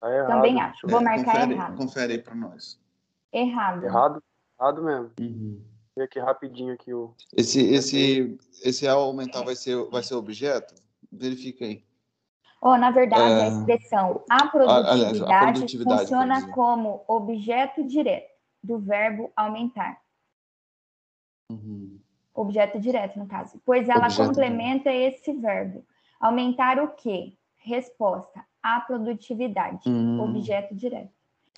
[0.00, 0.28] Tá errado.
[0.28, 0.86] Também acho.
[0.86, 1.76] Vou é, marcar confere, errado.
[1.76, 2.80] Confere aí para nós.
[3.32, 3.84] Errado.
[3.84, 4.22] Errado,
[4.60, 5.10] errado mesmo.
[5.20, 5.60] Uhum.
[5.96, 7.12] Vê aqui rapidinho aqui o.
[7.36, 10.72] Esse, esse, esse ao aumentar vai ser, vai ser objeto?
[11.10, 11.84] Verifica aí.
[12.62, 13.42] Oh, na verdade, é...
[13.42, 18.32] a expressão a produtividade, aliás, a produtividade funciona como objeto direto
[18.62, 20.00] do verbo aumentar.
[21.50, 22.00] Uhum.
[22.32, 23.60] Objeto direto, no caso.
[23.66, 25.16] Pois ela objeto complementa direto.
[25.16, 25.84] esse verbo.
[26.20, 27.36] Aumentar o quê?
[27.64, 28.44] Resposta.
[28.62, 29.88] A produtividade.
[29.88, 30.20] Uhum.
[30.20, 31.10] Objeto direto.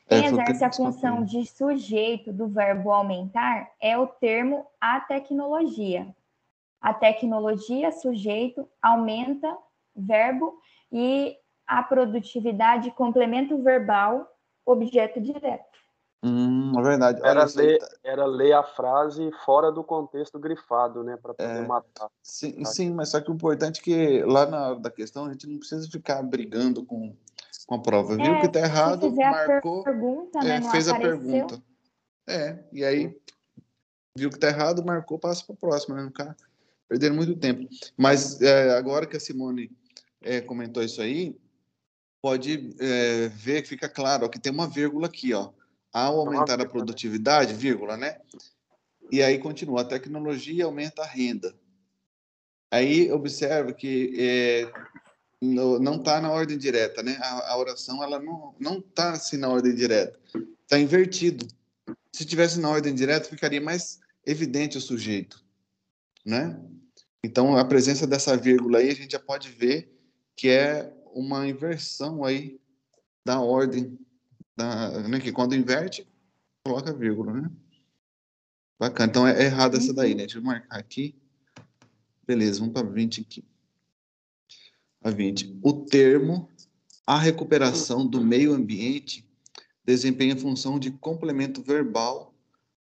[0.08, 6.14] Quem é, exerce a função de sujeito do verbo aumentar é o termo a tecnologia.
[6.80, 9.56] A tecnologia, sujeito, aumenta,
[9.94, 10.60] verbo,
[10.92, 14.30] e a produtividade, complemento verbal,
[14.64, 15.76] objeto direto.
[16.22, 17.20] Hum, é verdade.
[17.20, 17.88] Olha, era, ler, tá...
[18.02, 21.16] era ler a frase fora do contexto grifado, né?
[21.16, 22.08] Para poder é, matar.
[22.22, 25.32] Sim, sim, mas só que o importante é que lá na hora da questão a
[25.32, 27.14] gente não precisa ficar brigando com
[27.66, 28.16] com a prova.
[28.16, 31.16] Viu é, que está errado, marcou, pergunta, né, é, fez apareceu.
[31.16, 31.62] a pergunta.
[32.28, 33.16] É, e aí
[34.16, 36.02] viu que está errado, marcou, passa para a próxima, né?
[36.02, 36.36] Não ficar
[36.88, 37.68] perdendo muito tempo.
[37.96, 39.70] Mas é, agora que a Simone
[40.22, 41.36] é, comentou isso aí,
[42.22, 45.50] pode é, ver que fica claro ó, que tem uma vírgula aqui, ó.
[45.96, 48.20] Ao aumentar a produtividade, vírgula, né?
[49.10, 51.54] E aí continua, a tecnologia aumenta a renda.
[52.70, 54.70] Aí observa que é,
[55.40, 57.16] não está na ordem direta, né?
[57.18, 60.20] A, a, oração ela não não está assim na ordem direta,
[60.64, 61.48] está invertido.
[62.12, 65.42] Se tivesse na ordem direta, ficaria mais evidente o sujeito,
[66.22, 66.60] né?
[67.24, 69.90] Então a presença dessa vírgula aí a gente já pode ver
[70.36, 72.60] que é uma inversão aí
[73.24, 73.98] da ordem
[74.56, 75.20] da, né?
[75.20, 76.06] Que quando inverte
[76.64, 77.50] coloca vírgula, né?
[78.78, 79.10] Bacana.
[79.10, 80.22] Então é, errado essa daí, né?
[80.22, 81.14] Deixa eu marcar aqui.
[82.26, 83.44] Beleza, vamos para 20 aqui
[85.02, 85.60] a 20.
[85.62, 86.50] O termo
[87.06, 89.24] a recuperação do meio ambiente
[89.84, 92.34] desempenha função de complemento verbal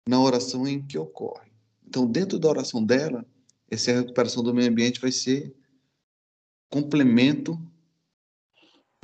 [0.10, 1.52] na oração em que ocorre.
[1.86, 3.24] Então, dentro da oração dela,
[3.70, 5.56] essa recuperação do meio ambiente vai ser
[6.70, 7.60] complemento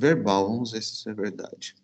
[0.00, 0.48] verbal.
[0.48, 1.76] Vamos ver se isso é verdade.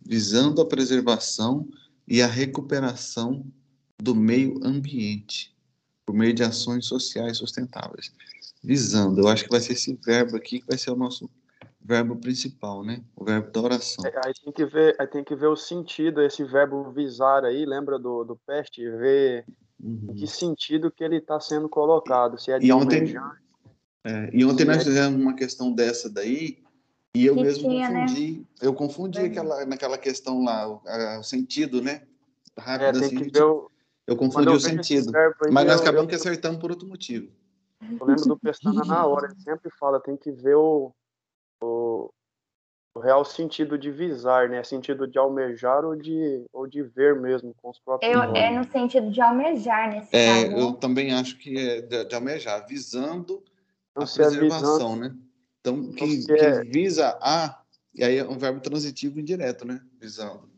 [0.00, 1.68] Visando a preservação
[2.06, 3.44] e a recuperação
[3.98, 5.56] do meio ambiente
[6.06, 8.12] por meio de ações sociais sustentáveis.
[8.62, 11.28] Visando, eu acho que vai ser esse verbo aqui que vai ser o nosso
[11.86, 13.02] verbo principal, né?
[13.14, 14.04] O verbo da oração.
[14.04, 17.64] É, aí tem que ver, aí tem que ver o sentido esse verbo visar aí,
[17.64, 19.44] lembra do, do peste, ver
[19.80, 20.08] uhum.
[20.10, 23.14] em que sentido que ele está sendo colocado, se é de e ontem,
[24.04, 26.58] é, e ontem nós é fizemos uma questão dessa daí
[27.14, 28.00] e eu que mesmo tinha, né?
[28.00, 28.44] confundi, né?
[28.60, 32.02] eu confundi aquela, naquela questão lá, o, a, o sentido, né?
[32.58, 33.70] Rápido é, assim, eu,
[34.06, 35.12] eu confundi o sentido.
[35.52, 37.30] Mas nós acabamos eu, que acertamos por outro motivo.
[37.80, 40.92] Eu lembro do Pestana na hora, ele sempre fala, tem que ver o,
[41.60, 42.10] o,
[42.94, 44.62] o, real sentido de visar, né?
[44.62, 48.64] Sentido de almejar ou de, ou de ver mesmo com os próprios eu, É no
[48.70, 50.56] sentido de almejar, nesse é, caso.
[50.56, 53.42] Eu também acho que é de, de almejar, visando
[53.94, 55.14] a preservação, né?
[55.60, 56.62] Então, que, que é...
[56.62, 57.60] visa a,
[57.96, 59.80] e aí é um verbo transitivo indireto, né?
[59.98, 60.48] Visando.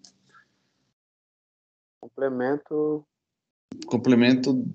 [2.01, 3.07] Complemento.
[3.87, 4.67] Complemento.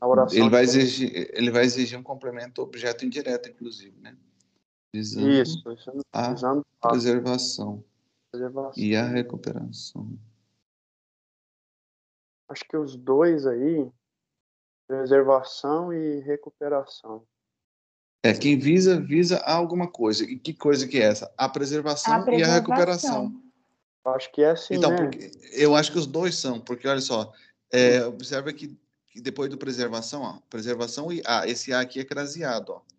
[0.00, 4.16] A oração ele vai, exigir, ele vai exigir um complemento objeto indireto, inclusive, né?
[4.94, 5.60] Visando isso,
[6.12, 7.84] a visando preservação,
[8.30, 10.16] preservação e a recuperação.
[12.48, 13.90] Acho que os dois aí,
[14.86, 17.26] preservação e recuperação.
[18.22, 20.22] É, quem visa, visa alguma coisa.
[20.22, 21.34] E que coisa que é essa?
[21.36, 22.38] A preservação, a preservação.
[22.38, 23.42] e a recuperação.
[24.04, 24.96] Acho que é assim, então, né?
[24.96, 27.32] porque, eu acho que os dois são, porque olha só,
[27.72, 28.78] é, observa que,
[29.08, 32.93] que, depois do preservação, ó, preservação e A, esse A aqui é craseado, ó.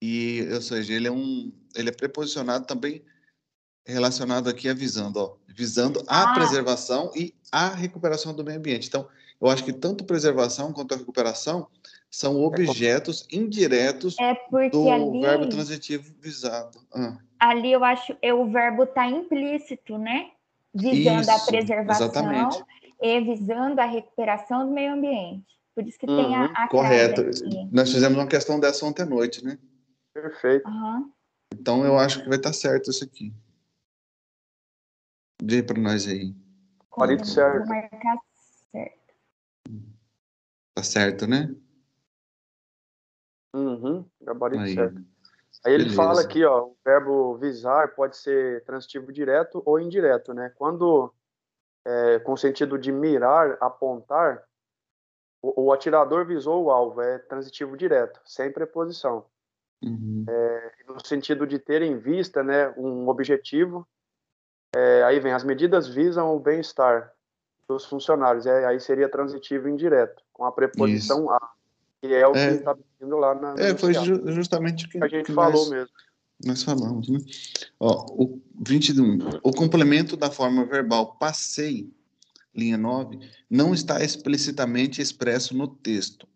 [0.00, 3.02] E, ou seja, ele é um, ele é preposicionado também
[3.86, 6.34] relacionado aqui a visando, ó, visando a ah.
[6.34, 8.88] preservação e a recuperação do meio ambiente.
[8.88, 9.06] Então,
[9.40, 11.66] eu acho que tanto preservação quanto a recuperação
[12.10, 14.36] são é objetos indiretos é
[14.70, 16.78] do ali, verbo transitivo visado.
[16.94, 17.16] Ah.
[17.38, 20.30] Ali eu acho que o verbo está implícito, né?
[20.74, 22.62] Visando isso, a preservação exatamente.
[23.00, 25.46] e visando a recuperação do meio ambiente.
[25.74, 27.22] Por isso que uhum, tem a, uhum, a Correto.
[27.72, 29.58] Nós fizemos uma questão dessa ontem à noite, né?
[30.20, 30.68] Perfeito.
[30.68, 31.12] Uhum.
[31.54, 33.32] Então eu acho que vai estar tá certo isso aqui.
[35.42, 36.34] Vê para nós aí.
[36.92, 37.66] Gabarito certo.
[37.66, 38.18] marcar
[38.70, 39.14] certo.
[40.74, 41.54] Tá certo, né?
[43.54, 44.74] Uhum, gabarito Aí.
[44.74, 45.00] certo.
[45.64, 45.96] Aí ele Beleza.
[45.96, 50.50] fala aqui, ó, o verbo visar pode ser transitivo direto ou indireto, né?
[50.56, 51.12] Quando
[51.84, 54.42] é, com sentido de mirar, apontar,
[55.42, 59.26] o, o, atirador visou o alvo, é transitivo direto, sem preposição.
[59.82, 60.24] Uhum.
[60.28, 63.86] É, no sentido de ter em vista né, um objetivo,
[64.74, 67.12] é, aí vem, as medidas visam o bem-estar
[67.66, 71.30] dos funcionários, é, aí seria transitivo indireto, com a preposição Isso.
[71.30, 71.50] a,
[72.00, 73.54] que é o é, que está pedindo lá na.
[73.58, 75.94] É, foi ju justamente o que, a gente que falou nós, mesmo.
[76.44, 77.18] Nós falamos, né?
[77.78, 79.18] Ó, o 21.
[79.42, 81.92] O complemento da forma verbal passei,
[82.54, 86.26] linha 9, não está explicitamente expresso no texto,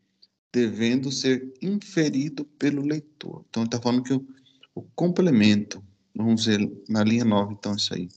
[0.54, 3.44] devendo ser inferido pelo leitor.
[3.48, 4.24] Então, está falando que o,
[4.72, 8.08] o complemento, vamos ver na linha 9, então, isso aí.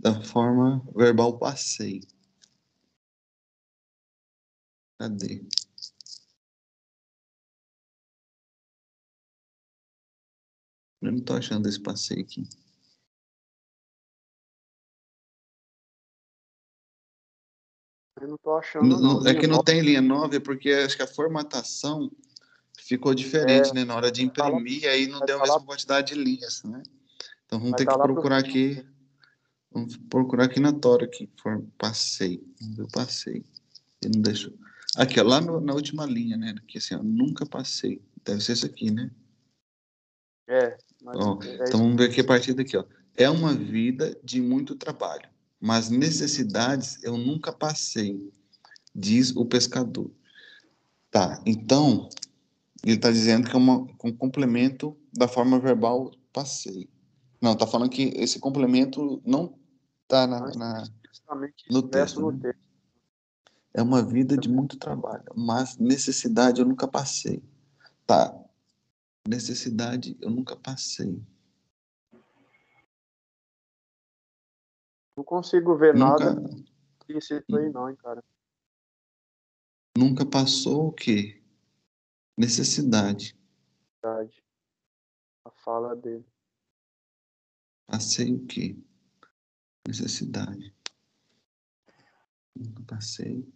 [0.00, 2.00] Da forma verbal passei.
[4.98, 5.46] Cadê?
[11.02, 12.48] Eu não estou achando esse passeio aqui.
[18.24, 18.88] Eu não estou achando.
[18.88, 22.10] Não, não, é que não tem linha 9, é porque acho que a formatação
[22.78, 23.84] ficou diferente, é, né?
[23.84, 26.82] Na hora de imprimir, lá, aí não deu a mesma lá, quantidade de linhas, né?
[27.44, 28.82] Então vamos ter que procurar aqui.
[29.70, 31.30] Vamos procurar aqui na Tora aqui.
[31.76, 32.42] Passei.
[32.78, 33.44] Eu passei.
[34.02, 34.54] Ele não deixou.
[34.96, 36.54] Aqui, ó, lá no, na última linha, né?
[36.56, 38.00] Aqui assim, ó, nunca passei.
[38.24, 39.10] Deve ser isso aqui, né?
[40.48, 40.78] É.
[41.04, 42.84] Ó, é então vamos ver aqui a partir daqui, ó.
[43.14, 45.28] É uma vida de muito trabalho,
[45.60, 48.32] mas necessidades eu nunca passei,
[48.94, 50.10] diz o pescador.
[51.10, 52.08] Tá, então
[52.84, 56.88] ele está dizendo que é uma, um complemento da forma verbal passei.
[57.40, 59.58] Não, está falando que esse complemento não
[60.02, 60.84] está na, na,
[61.70, 62.30] no texto.
[62.30, 62.38] Né?
[62.42, 62.60] texto.
[63.72, 67.42] É uma vida de muito trabalho, mas necessidade eu nunca passei.
[68.06, 68.34] Tá.
[69.26, 71.20] Necessidade eu nunca passei.
[75.16, 76.64] Não consigo ver nunca, nada
[77.04, 78.22] explícito aí não, hein, cara.
[79.96, 81.40] Nunca passou o quê?
[82.36, 83.38] Necessidade.
[84.02, 84.44] Necessidade.
[85.44, 86.26] A fala dele.
[87.86, 88.76] Passei o quê?
[89.86, 90.74] Necessidade.
[92.56, 93.46] Nunca passei.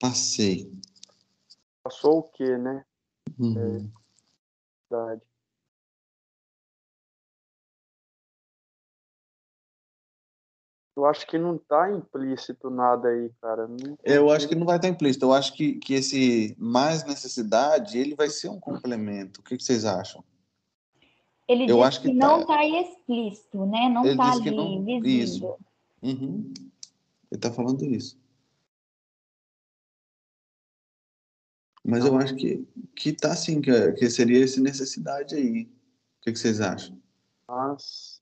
[0.00, 0.72] Passei.
[1.82, 2.84] Passou o quê, né?
[3.38, 3.58] Uhum.
[3.58, 3.90] É,
[4.90, 5.29] verdade.
[11.00, 13.66] Eu acho que não está implícito nada aí, cara.
[13.66, 15.24] Não eu acho que não vai estar tá implícito.
[15.24, 19.40] Eu acho que, que esse mais necessidade, ele vai ser um complemento.
[19.40, 20.22] O que, que vocês acham?
[21.48, 23.88] Ele eu diz acho que, que não está tá explícito, né?
[23.88, 24.84] Não está ali não...
[24.84, 25.08] visível.
[25.08, 25.56] Isso.
[26.02, 26.52] Uhum.
[26.54, 26.64] Ele
[27.32, 28.20] está falando isso.
[31.82, 35.62] Mas eu acho que, que tá assim, que, que seria essa necessidade aí.
[35.62, 37.00] O que, que vocês acham?
[37.48, 38.20] Mas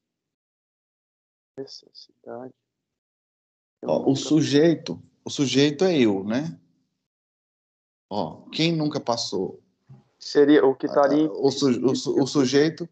[1.58, 2.54] necessidade.
[3.84, 6.58] Ó, o sujeito, o sujeito é eu, né?
[8.10, 9.62] Ó, quem nunca passou?
[10.18, 11.26] Seria o que estaria.
[11.26, 12.88] Ah, o, su, o, o, sujeito.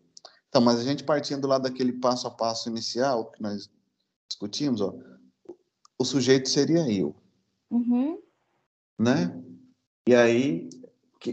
[0.49, 3.71] Então, mas a gente partindo lá daquele passo a passo inicial que nós
[4.29, 4.95] discutimos, ó,
[5.99, 7.15] o sujeito seria eu.
[7.71, 8.21] Uhum.
[8.99, 9.43] Né?
[10.09, 10.69] E aí,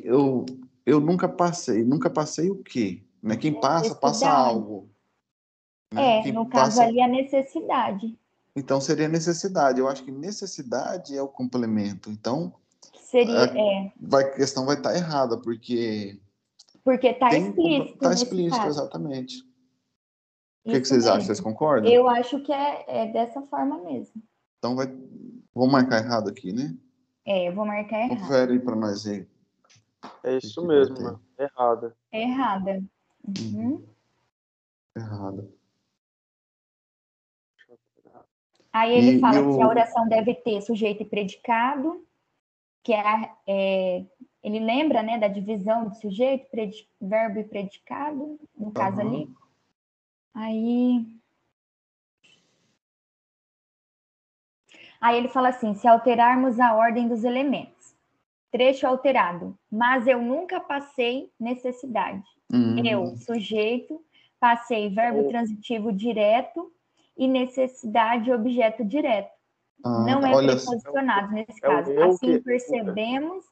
[0.03, 0.45] eu,
[0.85, 1.83] eu nunca passei.
[1.83, 3.03] Nunca passei o quê?
[3.21, 3.37] Né?
[3.37, 4.89] Quem passa, passa algo.
[5.93, 6.19] Né?
[6.19, 8.17] É, Quem no caso ali, a necessidade.
[8.55, 9.79] Então, seria necessidade.
[9.79, 12.09] Eu acho que necessidade é o complemento.
[12.09, 12.53] Então,
[12.95, 13.91] seria, a, é.
[13.99, 16.19] vai, a questão vai estar errada, porque...
[16.83, 17.93] Porque está explícito.
[17.93, 19.41] Está explícito, exatamente.
[20.65, 21.11] O que, que, vocês mesmo.
[21.11, 21.25] acham?
[21.25, 21.91] Vocês concordam?
[21.91, 24.21] Eu acho que é, é dessa forma mesmo.
[24.59, 24.87] Então, vai...
[25.53, 26.75] vou marcar errado aqui, né?
[27.25, 28.19] É, eu vou marcar errado.
[28.19, 29.27] Confere para nós aí.
[30.23, 31.21] É isso mesmo, mano.
[31.39, 31.95] Errada.
[32.11, 32.83] Errada.
[33.25, 33.85] Uhum.
[34.95, 35.49] Errada.
[38.73, 39.55] Aí ele e, fala eu...
[39.55, 42.03] que a oração deve ter sujeito e predicado,
[42.83, 44.05] que é, é
[44.41, 46.47] ele lembra, né, da divisão de sujeito,
[46.99, 49.07] verbo e predicado, no caso uhum.
[49.07, 49.29] ali.
[50.33, 51.05] Aí
[54.99, 57.93] Aí ele fala assim: se alterarmos a ordem dos elementos,
[58.51, 62.23] trecho alterado, mas eu nunca passei necessidade.
[62.51, 62.85] Uhum.
[62.85, 64.01] Eu, sujeito,
[64.39, 66.71] passei verbo transitivo direto
[67.17, 69.31] e necessidade objeto direto.
[69.83, 71.91] Ah, Não é preposicionado nesse é caso.
[72.03, 73.45] assim percebemos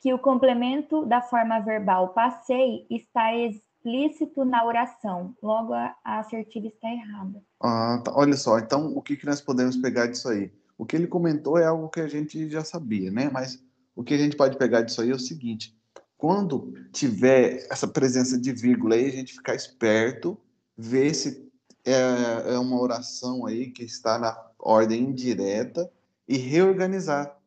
[0.00, 5.34] que o complemento da forma verbal passei está explícito na oração.
[5.42, 7.42] Logo, a assertiva está errada.
[7.60, 8.12] Ah, tá.
[8.14, 10.52] Olha só, então o que, que nós podemos pegar disso aí?
[10.76, 13.30] O que ele comentou é algo que a gente já sabia, né?
[13.32, 13.62] Mas
[13.94, 15.74] o que a gente pode pegar disso aí é o seguinte:
[16.16, 20.38] quando tiver essa presença de vírgula aí, a gente ficar esperto,
[20.76, 21.50] ver se
[21.84, 25.90] é, é uma oração aí que está na ordem indireta
[26.26, 27.38] e reorganizar,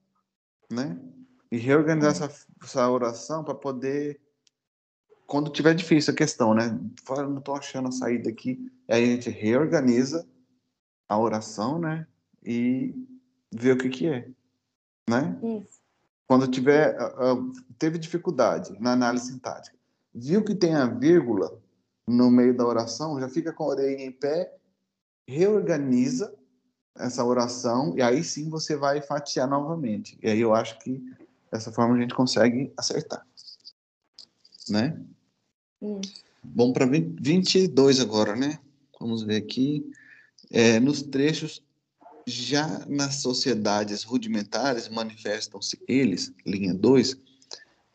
[0.70, 1.00] né?
[1.52, 4.20] E reorganizar essa, essa oração para poder,
[5.26, 6.80] quando tiver difícil a questão, né?
[7.04, 8.72] Fala, não estou achando a saída aqui.
[8.88, 10.28] Aí a gente reorganiza
[11.10, 12.06] a oração, né?
[12.46, 12.94] E
[13.52, 14.30] vê o que que é,
[15.10, 15.38] né?
[15.42, 15.78] Isso.
[16.28, 16.96] Quando tiver,
[17.80, 19.78] teve dificuldade na análise sintática,
[20.14, 21.58] viu que tem a vírgula
[22.08, 24.56] no meio da oração, já fica com a orelha em pé,
[25.28, 26.34] reorganiza
[26.98, 30.18] essa oração e aí sim você vai fatiar novamente.
[30.24, 31.04] E aí eu acho que
[31.52, 33.26] dessa forma a gente consegue acertar.
[34.70, 35.00] Né?
[36.44, 38.60] Bom, para 22 agora, né?
[39.00, 39.92] Vamos ver aqui.
[40.50, 41.62] É, nos trechos,
[42.26, 47.18] já nas sociedades rudimentares manifestam-se eles, linha 2,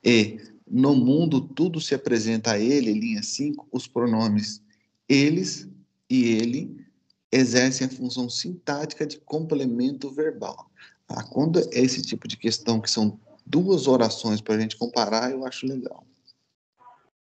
[0.05, 0.39] e
[0.71, 4.63] no mundo tudo se apresenta a ele, linha 5, os pronomes
[5.09, 5.69] eles
[6.09, 6.87] e ele
[7.31, 10.71] exercem a função sintática de complemento verbal.
[11.09, 15.31] Ah, quando é esse tipo de questão, que são duas orações para a gente comparar,
[15.31, 16.05] eu acho legal.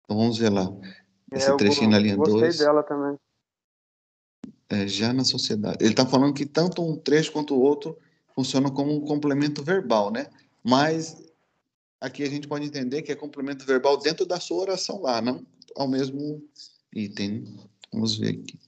[0.05, 0.70] Então vamos ver lá.
[1.30, 2.28] É, esse é, trechinho na linha 2.
[2.28, 2.59] Gostei dois.
[2.59, 3.18] dela também.
[4.68, 5.78] É, já na sociedade.
[5.80, 7.97] Ele está falando que tanto um trecho quanto o outro
[8.35, 10.26] funcionam como um complemento verbal, né?
[10.62, 11.23] Mas
[12.05, 15.44] aqui a gente pode entender que é complemento verbal dentro da sua oração lá, não
[15.74, 16.42] ao mesmo
[16.94, 17.44] item.
[17.92, 18.59] Vamos ver aqui.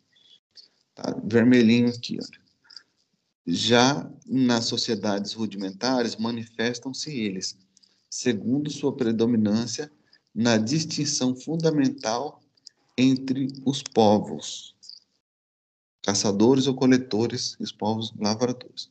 [0.95, 2.47] Tá, vermelhinho aqui, olha.
[3.47, 7.57] Já nas sociedades rudimentares, manifestam-se eles,
[8.11, 9.93] segundo sua predominância,
[10.35, 12.43] na distinção fundamental
[12.99, 14.75] entre os povos,
[16.03, 18.91] caçadores ou coletores, e os povos lavradores.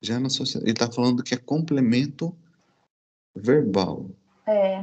[0.00, 2.34] Já na sociedade, ele está falando que é complemento
[3.34, 4.10] verbal.
[4.46, 4.82] É.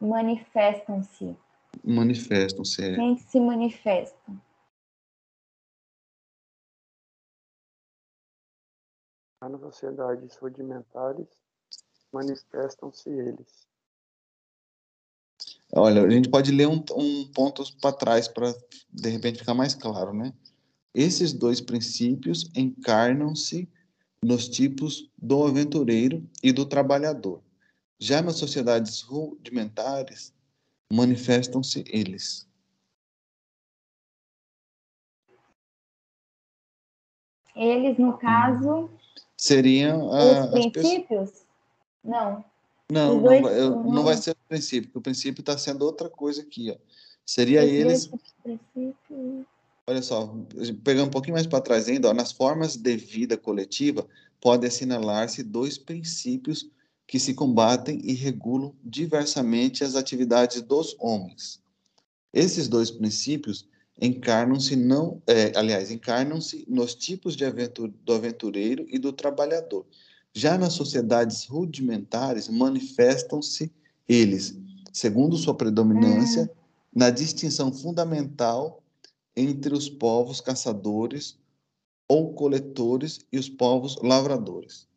[0.00, 1.36] Manifestam-se.
[1.84, 2.82] Manifestam-se.
[2.82, 2.94] É.
[2.94, 4.32] Quem se manifesta?
[9.48, 11.28] nas sociedades rudimentares
[12.12, 13.68] manifestam-se eles.
[15.72, 18.52] Olha, a gente pode ler um, um ponto para trás para
[18.90, 20.32] de repente ficar mais claro, né?
[20.94, 23.70] Esses dois princípios encarnam-se
[24.22, 27.42] nos tipos do aventureiro e do trabalhador.
[27.98, 30.32] Já nas sociedades rudimentares,
[30.92, 32.46] manifestam-se eles.
[37.54, 38.88] Eles, no caso,
[39.36, 41.44] seriam ah, os princípios?
[42.04, 42.44] Não.
[42.90, 46.08] Não, dois, não, vai, não, não, vai ser o princípio, o princípio está sendo outra
[46.08, 46.70] coisa aqui.
[46.70, 46.76] Ó.
[47.26, 48.10] Seria eles.
[49.88, 50.36] Olha só,
[50.84, 54.06] pegando um pouquinho mais para trás ainda, ó, nas formas de vida coletiva,
[54.38, 56.68] pode assinalar-se dois princípios
[57.06, 61.62] que se combatem e regulam diversamente as atividades dos homens.
[62.34, 63.66] Esses dois princípios
[63.98, 69.86] encarnam-se não, é, aliás, encarnam-se nos tipos de aventur, do aventureiro e do trabalhador.
[70.34, 73.72] Já nas sociedades rudimentares manifestam-se
[74.06, 74.54] eles,
[74.92, 76.48] segundo sua predominância, hum.
[76.94, 78.82] na distinção fundamental
[79.38, 81.38] entre os povos caçadores
[82.08, 84.88] ou coletores e os povos lavradores.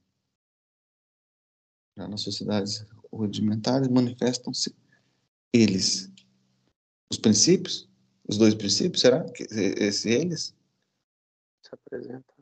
[1.97, 4.75] Já nas sociedades rudimentares manifestam-se
[5.53, 6.09] eles.
[7.11, 7.91] Os princípios
[8.31, 9.29] os dois princípios, será?
[9.31, 10.55] Que esse eles?
[11.61, 12.33] Se apresenta.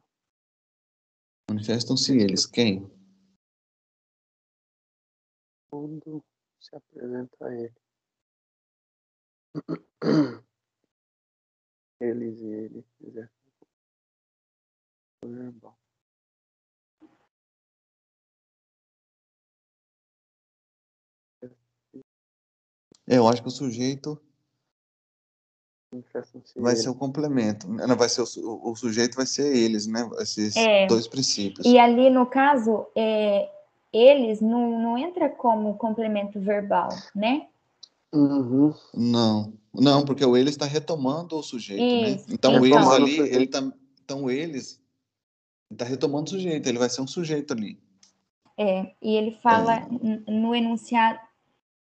[1.49, 2.45] Manifestam-se eles.
[2.45, 2.87] Quem?
[5.71, 6.23] Quando
[6.59, 7.75] se apresenta a ele.
[11.99, 12.85] Eles e ele.
[15.25, 15.77] Verbal.
[23.07, 24.21] É, eu acho que o sujeito
[26.55, 27.67] Vai ser o complemento.
[27.67, 30.07] Não vai ser o, o, sujeito, vai ser eles, né?
[30.19, 30.85] Esses é.
[30.85, 31.65] dois princípios.
[31.65, 33.49] E ali, no caso, é,
[33.91, 37.47] eles não, não entra como complemento verbal, né?
[38.13, 38.73] Uhum.
[38.93, 42.09] Não, não, porque o eles está retomando o sujeito, né?
[42.11, 42.29] Isso.
[42.29, 42.35] né?
[42.35, 43.71] Então, eles ali, ele tá,
[44.03, 44.81] então eles
[45.71, 47.79] está retomando o sujeito, ele vai ser um sujeito ali.
[48.57, 49.87] É, e ele fala é.
[50.31, 51.19] no enunciado,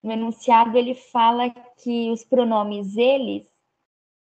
[0.01, 3.45] no enunciado ele fala que os pronomes eles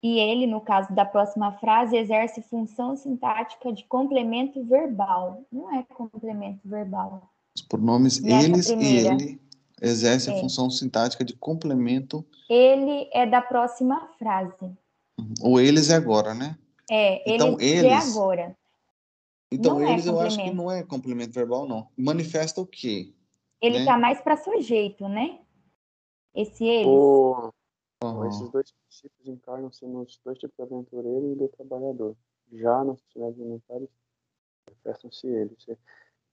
[0.03, 5.45] e ele, no caso da próxima frase, exerce função sintática de complemento verbal.
[5.51, 7.31] Não é complemento verbal.
[7.55, 9.15] Os pronomes Nessa eles primeira.
[9.15, 9.41] e ele
[9.83, 10.37] exercem é.
[10.37, 12.25] a função sintática de complemento.
[12.49, 14.73] Ele é da próxima frase.
[15.43, 16.57] O eles é agora, né?
[16.91, 18.57] É, então, eles, é agora.
[19.51, 21.89] Então, não é eles é eu acho que não é complemento verbal, não.
[21.97, 23.13] Manifesta o quê?
[23.61, 23.85] Ele né?
[23.85, 25.41] tá mais para sujeito, né?
[26.35, 26.87] Esse eles.
[26.87, 27.53] O...
[28.03, 28.29] Uhum.
[28.29, 32.17] Esses dois princípios encarnam-se nos dois tipos de aventureiro e do trabalhador.
[32.53, 33.89] Já nas sociedades alimentares,
[34.69, 35.67] manifestam-se eles.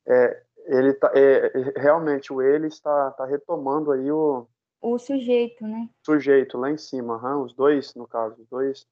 [0.08, 4.47] É, ele tá, é, realmente, o ele está, está retomando aí o,
[4.82, 5.89] o sujeito, né?
[6.05, 8.88] Sujeito, lá em cima, uhum, os dois, no caso, os dois,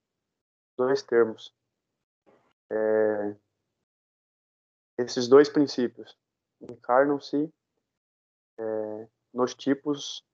[0.78, 1.56] dois termos.
[2.70, 3.36] É,
[4.98, 6.18] esses dois princípios
[6.62, 7.54] encarnam-se
[8.58, 10.26] é, nos tipos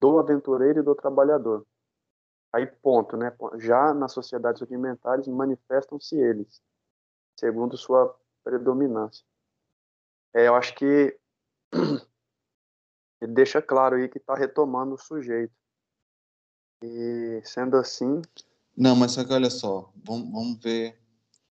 [0.00, 1.64] do aventureiro e do trabalhador.
[2.52, 3.34] Aí, ponto, né?
[3.58, 6.60] Já nas sociedades rudimentares manifestam-se eles,
[7.38, 9.24] segundo sua predominância.
[10.34, 11.18] É, eu acho que
[13.20, 15.52] ele deixa claro aí que está retomando o sujeito.
[16.82, 18.22] E sendo assim.
[18.76, 21.00] Não, mas só que olha só, vamos, vamos ver.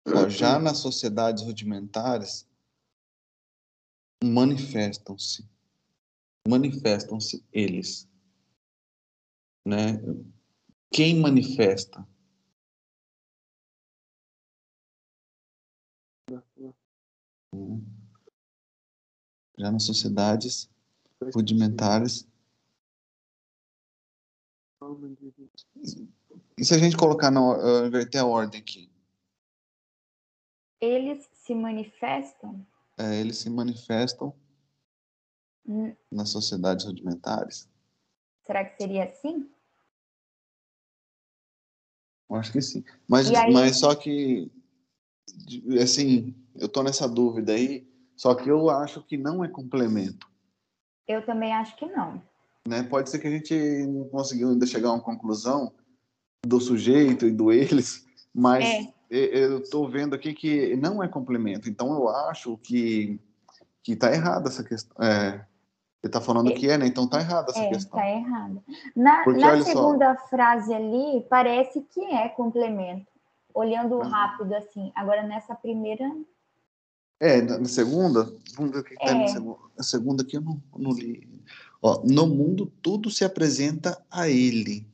[0.07, 2.47] Ó, já nas sociedades rudimentares,
[4.22, 5.49] manifestam-se.
[6.47, 8.09] Manifestam-se eles.
[9.66, 9.99] Né?
[10.93, 12.07] Quem manifesta?
[19.59, 20.69] Já nas sociedades
[21.35, 22.27] rudimentares.
[26.59, 28.91] E se a gente colocar, na, uh, inverter a ordem aqui?
[30.81, 32.67] Eles se manifestam?
[32.99, 34.35] É, eles se manifestam
[35.67, 35.95] hum.
[36.11, 37.69] nas sociedades rudimentares.
[38.45, 39.51] Será que seria assim?
[42.29, 42.85] Eu acho que sim.
[43.09, 43.53] Mas, aí...
[43.53, 44.51] mas só que,
[45.81, 50.27] assim, eu tô nessa dúvida aí, só que eu acho que não é complemento.
[51.07, 52.21] Eu também acho que não.
[52.67, 52.83] Né?
[52.83, 53.55] Pode ser que a gente
[53.87, 55.73] não conseguiu ainda chegar a uma conclusão
[56.45, 58.05] do sujeito e do eles,
[58.35, 58.93] mas é.
[59.11, 61.69] eu estou vendo aqui que não é complemento.
[61.69, 63.21] Então eu acho que
[63.87, 64.97] que está errada essa questão.
[65.01, 66.55] É, ele está falando é.
[66.55, 66.89] que é, né?
[66.89, 68.01] Então está errada essa é, questão.
[68.01, 68.62] Está errada.
[68.97, 73.07] Na, Porque, na segunda só, frase ali parece que é complemento,
[73.55, 74.03] olhando uhum.
[74.03, 74.91] rápido assim.
[74.97, 76.05] Agora nessa primeira
[77.19, 78.25] é, na segunda,
[78.57, 79.14] vamos ver o que está é.
[79.14, 79.59] na segunda.
[79.79, 81.29] A segunda aqui eu não, não li.
[81.83, 84.87] Ó, no mundo tudo se apresenta a ele.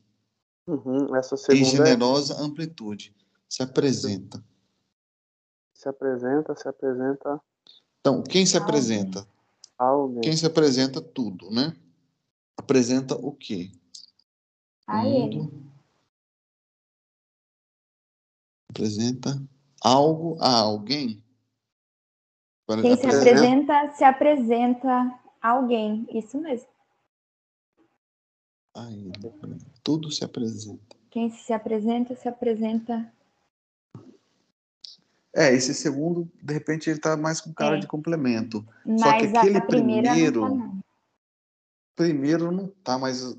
[0.66, 2.37] Uhum, essa segunda em generosa é...
[2.39, 3.14] amplitude.
[3.49, 4.43] Se apresenta.
[5.75, 7.41] Se apresenta, se apresenta.
[8.01, 9.27] Então, quem se apresenta?
[9.77, 10.20] Alguém.
[10.20, 11.77] Quem se apresenta tudo, né?
[12.57, 13.73] Apresenta o quê?
[14.87, 15.51] A ele.
[18.70, 19.43] Apresenta
[19.81, 21.23] algo a alguém?
[22.67, 26.07] Quem se apresenta, se apresenta a alguém.
[26.11, 26.69] Isso mesmo.
[28.75, 29.13] Aí,
[29.83, 30.97] tudo se apresenta.
[31.11, 33.13] Quem se apresenta, se apresenta.
[35.35, 37.81] É, esse segundo, de repente, ele tá mais com cara é.
[37.81, 38.67] de complemento.
[38.85, 40.41] Mas Só que aquele primeiro.
[40.41, 40.83] Não tá, não.
[41.95, 43.37] Primeiro não tá, mas.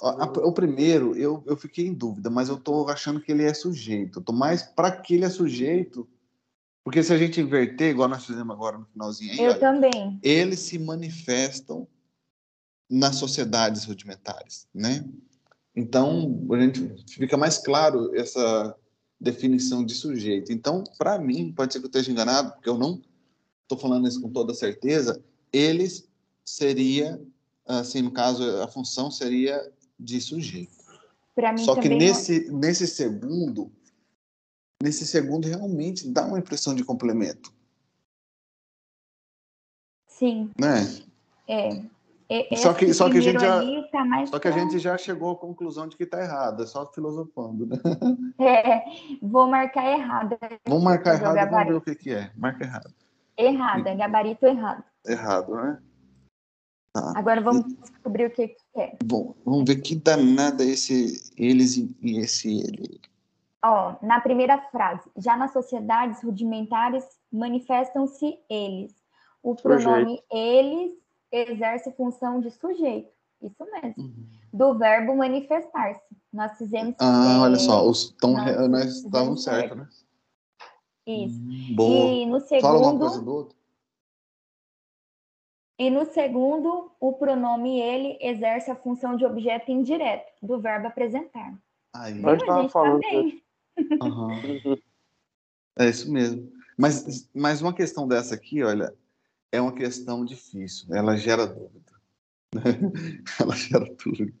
[0.00, 4.18] O primeiro, eu, eu fiquei em dúvida, mas eu tô achando que ele é sujeito.
[4.18, 6.08] Eu tô mais para que ele é sujeito
[6.84, 10.20] porque se a gente inverter, igual nós fizemos agora no finalzinho aí, Eu olha, também.
[10.22, 11.88] Eles se manifestam
[12.88, 15.02] nas sociedades rudimentares, né?
[15.74, 18.76] Então, a gente fica mais claro essa
[19.18, 20.52] definição de sujeito.
[20.52, 23.00] Então, para mim, pode ser que eu esteja enganado, porque eu não
[23.62, 25.20] estou falando isso com toda certeza,
[25.50, 26.06] eles
[26.44, 27.18] seria,
[27.66, 30.84] assim, no caso, a função seria de sujeito.
[31.64, 33.72] Só que nesse, nesse segundo,
[34.82, 37.52] nesse segundo realmente dá uma impressão de complemento.
[40.06, 40.50] Sim.
[40.58, 40.80] Né?
[41.48, 42.52] É.
[42.52, 43.60] é só que, só que a gente já,
[43.90, 46.86] tá só que a gente já chegou à conclusão de que está errado, é só
[46.92, 47.76] filosofando, né?
[48.38, 48.82] É,
[49.22, 50.36] vou marcar errado.
[50.66, 52.32] Vamos marcar errado, vamos ver o que, que é.
[52.36, 52.92] Marca errado.
[53.36, 54.84] Errado, é gabarito errado.
[55.06, 55.78] Errado, né?
[56.92, 57.12] Tá.
[57.16, 57.76] Agora vamos e...
[57.76, 58.96] descobrir o que, que é.
[59.04, 63.00] Bom, vamos ver que danada esse eles e esse ele.
[63.66, 67.02] Ó, na primeira frase, já nas sociedades rudimentares
[67.32, 68.94] manifestam-se eles.
[69.42, 70.24] O pronome sujeito.
[70.30, 70.92] eles
[71.32, 73.10] exerce função de sujeito.
[73.40, 73.94] Isso mesmo.
[73.96, 74.26] Uhum.
[74.52, 76.04] Do verbo manifestar-se.
[76.30, 76.94] Nós fizemos.
[77.00, 79.88] Ah, é, olha só, os, tão, nós, nós estávamos certo, né?
[81.06, 81.40] Isso.
[81.40, 82.10] Hum, boa.
[82.10, 82.62] E no segundo.
[82.62, 83.56] Fala uma coisa do outro.
[85.78, 91.54] E no segundo, o pronome ele exerce a função de objeto indireto, do verbo apresentar.
[91.94, 92.14] Aí.
[92.14, 93.00] Nós estávamos tá falando.
[93.00, 93.43] Tá
[94.02, 94.76] Uhum.
[95.76, 96.52] É isso mesmo.
[96.78, 98.94] Mas, mas uma questão dessa aqui, olha,
[99.50, 100.94] é uma questão difícil.
[100.94, 101.92] Ela gera dúvida.
[103.40, 104.32] Ela gera tudo.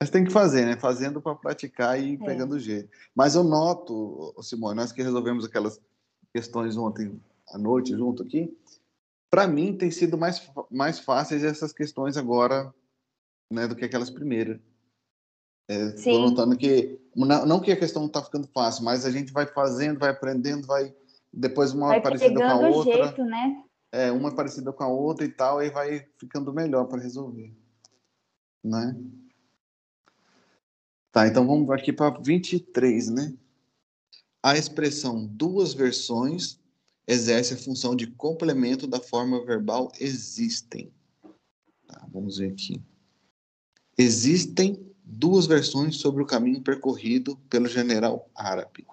[0.00, 0.76] Mas tem que fazer, né?
[0.78, 2.16] Fazendo para praticar e é.
[2.16, 2.90] pegando o jeito.
[3.14, 5.80] Mas eu noto, Simone, nós que resolvemos aquelas
[6.34, 8.56] questões ontem à noite junto aqui,
[9.30, 12.72] para mim tem sido mais, mais fáceis essas questões agora,
[13.52, 14.58] né, do que aquelas primeiras.
[15.70, 19.46] É, notando que não, não, que a questão está ficando fácil, mas a gente vai
[19.46, 20.92] fazendo, vai aprendendo, vai
[21.32, 23.04] depois uma vai parecida com a outra.
[23.04, 23.62] Jeito, né?
[23.92, 27.54] É, uma parecida com a outra e tal, e vai ficando melhor para resolver,
[28.64, 29.00] né?
[31.12, 33.32] Tá, então vamos aqui para 23, né?
[34.42, 36.58] A expressão duas versões
[37.06, 40.92] exerce a função de complemento da forma verbal existem.
[41.86, 42.82] Tá, vamos ver aqui.
[43.96, 48.86] Existem duas versões sobre o caminho percorrido pelo general árabe.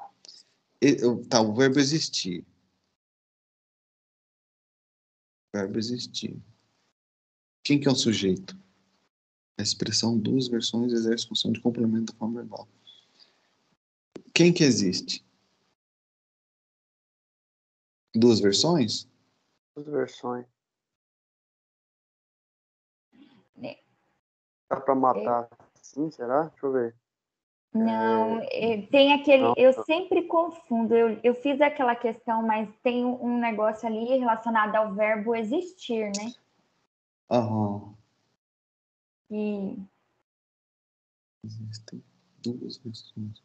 [1.29, 2.45] Tá, o verbo existir.
[5.53, 6.41] Verbo existir.
[7.63, 8.57] Quem que é o sujeito?
[9.59, 12.67] A expressão duas versões exerce função de complemento da forma verbal.
[14.33, 15.25] Quem que existe?
[18.15, 19.07] Duas versões?
[19.75, 20.45] Duas versões.
[23.63, 23.79] É.
[24.69, 25.66] Dá para matar
[25.97, 26.43] assim, será?
[26.43, 26.95] Deixa eu ver.
[27.73, 28.81] Não, é...
[28.83, 29.43] tem aquele.
[29.43, 29.53] Não.
[29.57, 30.95] Eu sempre confundo.
[30.95, 36.33] Eu, eu fiz aquela questão, mas tem um negócio ali relacionado ao verbo existir, né?
[37.29, 37.93] Aham.
[39.29, 39.77] E.
[41.43, 42.03] Existem
[42.41, 43.43] duas versões.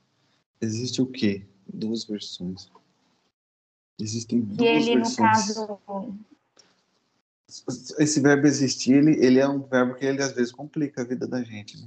[0.61, 1.47] Existe o quê?
[1.67, 2.71] Duas versões.
[4.01, 5.57] Existem duas e ele, versões.
[5.57, 6.19] no caso.
[7.99, 11.27] Esse verbo existir, ele, ele é um verbo que ele às vezes complica a vida
[11.27, 11.87] da gente, né?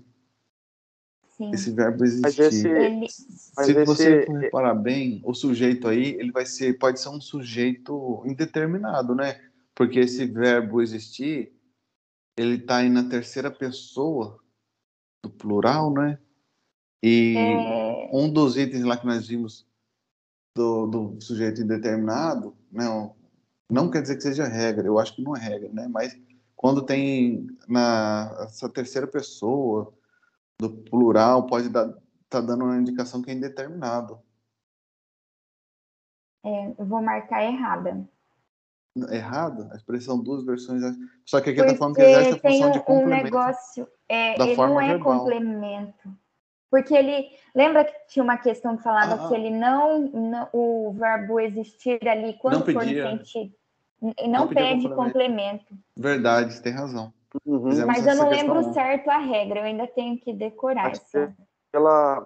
[1.38, 1.51] Sim.
[1.51, 2.41] Esse verbo existir.
[2.41, 3.09] Esse, ele...
[3.09, 4.31] Se você esse...
[4.31, 9.41] reparar bem, o sujeito aí, ele vai ser, pode ser um sujeito indeterminado, né?
[9.75, 11.53] Porque esse verbo existir,
[12.38, 14.39] ele está aí na terceira pessoa
[15.21, 16.17] do plural, né?
[17.03, 18.09] E é...
[18.13, 19.67] um dos itens lá que nós vimos
[20.55, 23.13] do, do sujeito indeterminado, não, né,
[23.69, 25.89] não quer dizer que seja regra, eu acho que não é regra, né?
[25.89, 26.17] Mas
[26.55, 29.93] quando tem na essa terceira pessoa
[30.59, 31.93] do plural, pode dar
[32.29, 34.19] tá dando uma indicação que é indeterminado.
[36.43, 38.07] É, eu vou marcar errada.
[39.09, 39.69] Errado?
[39.71, 40.81] A expressão duas versões.
[41.25, 43.21] Só que aqui está falando que exerce a função de complemento.
[43.21, 45.19] um negócio, é, ele não é verbal.
[45.19, 46.17] complemento.
[46.69, 47.29] Porque ele.
[47.53, 52.05] Lembra que tinha uma questão que falava ah, que ele não, não, O verbo existir
[52.07, 53.53] ali, quando for sentido.
[54.01, 54.95] Não, não pede complemento.
[54.95, 55.77] complemento.
[55.97, 57.13] Verdade, tem razão.
[57.45, 57.86] Uhum.
[57.86, 58.73] Mas eu não lembro questão.
[58.73, 60.91] certo a regra, eu ainda tenho que decorar.
[60.91, 61.36] Essa.
[61.71, 62.25] Pela,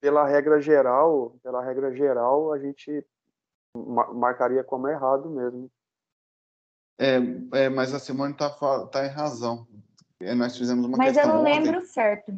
[0.00, 3.04] pela regra geral, pela regra geral, a gente
[4.14, 5.70] marcaria como errado mesmo.
[6.98, 7.16] É,
[7.52, 8.50] é mas a Simone está
[8.86, 9.66] tá em razão.
[10.20, 11.60] É, nós fizemos uma Mas eu não ontem.
[11.60, 12.32] lembro certo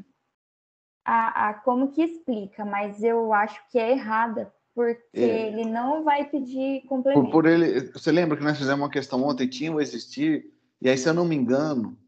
[1.05, 5.49] a, a como que explica, mas eu acho que é errada, porque é.
[5.49, 7.25] ele não vai pedir complemento.
[7.25, 10.89] Por, por, ele, você lembra que nós fizemos uma questão ontem, tinha o existir, e
[10.89, 11.99] aí, se eu não me engano,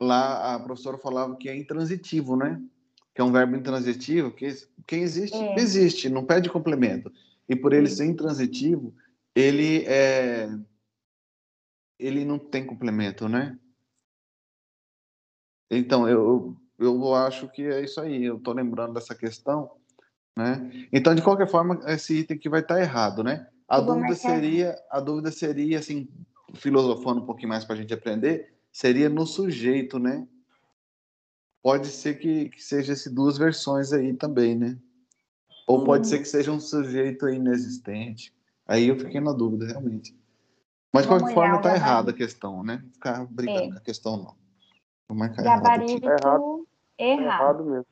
[0.00, 2.62] lá a professora falava que é intransitivo, né?
[3.14, 4.48] Que é um verbo intransitivo, que
[4.86, 5.58] quem existe, é.
[5.58, 7.10] existe, não pede complemento.
[7.48, 8.94] E por ele ser intransitivo,
[9.34, 10.48] ele é
[11.98, 13.58] ele não tem complemento, né?
[15.70, 19.72] Então, eu, eu acho que é isso aí, eu estou lembrando dessa questão,
[20.36, 20.70] né?
[20.92, 23.48] Então, de qualquer forma, esse item aqui vai estar errado, né?
[23.66, 26.08] A dúvida seria, a dúvida seria, assim,
[26.54, 30.26] filosofando um pouquinho mais para a gente aprender, seria no sujeito, né?
[31.62, 34.78] Pode ser que, que seja esse duas versões aí também, né?
[35.66, 36.10] Ou pode hum.
[36.10, 38.32] ser que seja um sujeito inexistente.
[38.66, 40.16] Aí eu fiquei na dúvida, realmente.
[40.92, 42.82] Mas de qualquer forma, está errada a questão, né?
[42.92, 43.72] Ficar brincando é.
[43.72, 44.34] com a questão, não.
[45.08, 46.66] Vou marcar Gabarito errado.
[46.98, 47.22] errado.
[47.22, 47.86] errado mesmo.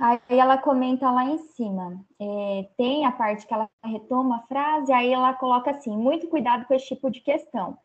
[0.00, 2.02] Aí ela comenta lá em cima.
[2.18, 6.64] É, tem a parte que ela retoma a frase, aí ela coloca assim: muito cuidado
[6.64, 7.76] com esse tipo de questão.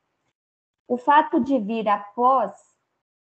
[0.87, 2.53] O fato de vir após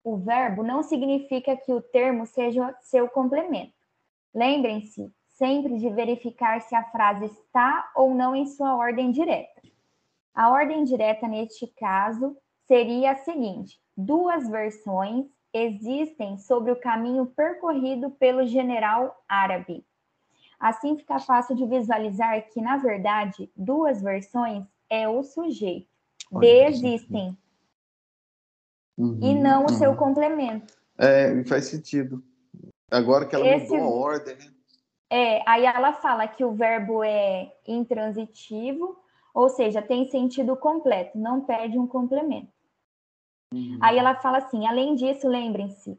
[0.04, 3.74] o verbo não significa que o termo seja seu complemento.
[4.32, 9.60] Lembrem-se sempre de verificar se a frase está ou não em sua ordem direta.
[10.32, 12.36] A ordem direta, neste caso,
[12.68, 19.84] seria a seguinte: duas versões existem sobre o caminho percorrido pelo general árabe.
[20.58, 25.88] Assim fica fácil de visualizar que, na verdade, duas versões é o sujeito.
[26.32, 27.36] De existem.
[28.96, 29.78] Uhum, e não o uhum.
[29.78, 30.74] seu complemento.
[30.98, 32.22] É, faz sentido.
[32.90, 34.50] Agora que ela Esse, mudou a ordem, né?
[35.10, 38.98] É, aí ela fala que o verbo é intransitivo,
[39.32, 42.52] ou seja, tem sentido completo, não perde um complemento.
[43.52, 43.78] Uhum.
[43.80, 45.98] Aí ela fala assim: além disso, lembrem-se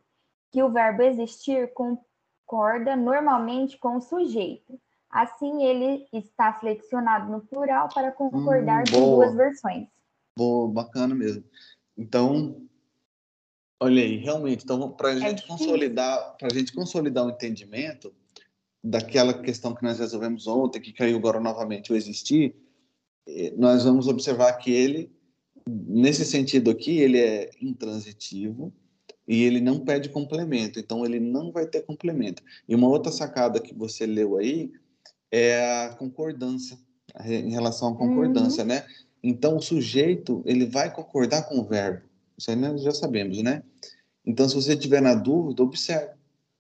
[0.51, 4.79] que o verbo existir concorda normalmente com o sujeito.
[5.09, 9.87] Assim, ele está flexionado no plural para concordar hum, com duas versões.
[10.37, 11.43] Boa, bacana mesmo.
[11.97, 12.61] Então,
[13.79, 18.13] olha aí, realmente, então para a é gente consolidar, para a gente consolidar o entendimento
[18.83, 22.55] daquela questão que nós resolvemos ontem, que caiu agora novamente o existir,
[23.27, 25.11] eh, nós vamos observar que ele,
[25.69, 28.73] nesse sentido aqui, ele é intransitivo
[29.27, 32.41] e ele não pede complemento, então ele não vai ter complemento.
[32.67, 34.71] E uma outra sacada que você leu aí
[35.31, 36.77] é a concordância,
[37.25, 38.69] em relação à concordância, uhum.
[38.69, 38.85] né?
[39.21, 42.07] Então, o sujeito, ele vai concordar com o verbo.
[42.37, 43.61] Isso aí nós já sabemos, né?
[44.25, 46.13] Então, se você tiver na dúvida, observe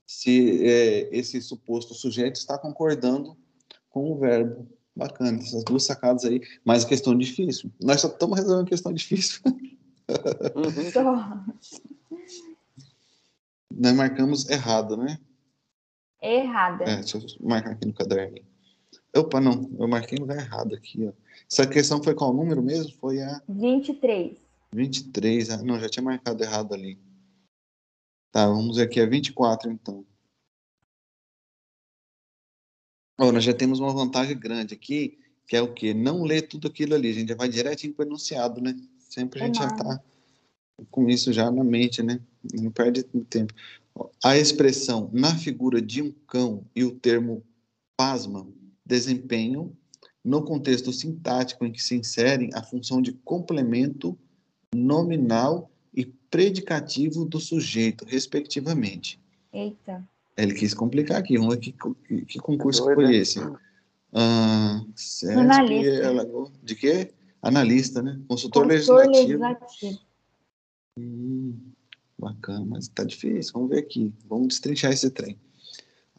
[0.05, 3.37] se é, esse suposto sujeito está concordando
[3.89, 4.67] com o verbo.
[4.99, 6.41] Bacana, essas duas sacadas aí.
[6.65, 7.71] Mas questão difícil.
[7.81, 9.39] Nós só estamos resolvendo questão difícil.
[9.45, 9.69] Uhum.
[13.71, 15.17] Nós marcamos errado, né?
[16.21, 16.83] Errada.
[16.83, 18.39] É, deixa eu marcar aqui no caderno.
[19.15, 21.13] Opa, não, eu marquei no lugar errado aqui, ó.
[21.49, 22.91] Essa questão foi qual número mesmo?
[22.99, 23.41] Foi a.
[23.47, 24.37] 23.
[24.73, 26.99] 23, ah, não, já tinha marcado errado ali.
[28.31, 30.03] Tá, vamos ver aqui, é 24 então.
[33.19, 35.93] Bom, nós já temos uma vantagem grande aqui, que é o quê?
[35.93, 38.73] Não ler tudo aquilo ali, a gente já vai direitinho para o enunciado, né?
[38.97, 40.01] Sempre a gente é já está
[40.89, 42.21] com isso já na mente, né?
[42.53, 43.53] Não perde tempo.
[44.23, 47.43] A expressão na figura de um cão e o termo
[47.97, 48.47] pasma
[48.85, 49.73] desempenham
[50.23, 54.17] no contexto sintático em que se inserem a função de complemento
[54.73, 59.19] nominal e predicativo do sujeito, respectivamente.
[59.51, 60.07] Eita.
[60.41, 61.37] Ele quis complicar aqui.
[61.37, 61.75] Vamos ver que,
[62.07, 63.01] que, que concurso Doida.
[63.01, 63.39] foi esse.
[64.13, 64.81] Ah,
[65.37, 66.51] Analista.
[66.63, 67.11] De quê?
[67.41, 68.19] Analista, né?
[68.27, 69.43] Consultor, Consultor legislativo.
[69.43, 69.99] legislativo.
[70.97, 71.57] Hum,
[72.17, 73.53] bacana, mas tá difícil.
[73.53, 74.13] Vamos ver aqui.
[74.27, 75.37] Vamos destrinchar esse trem.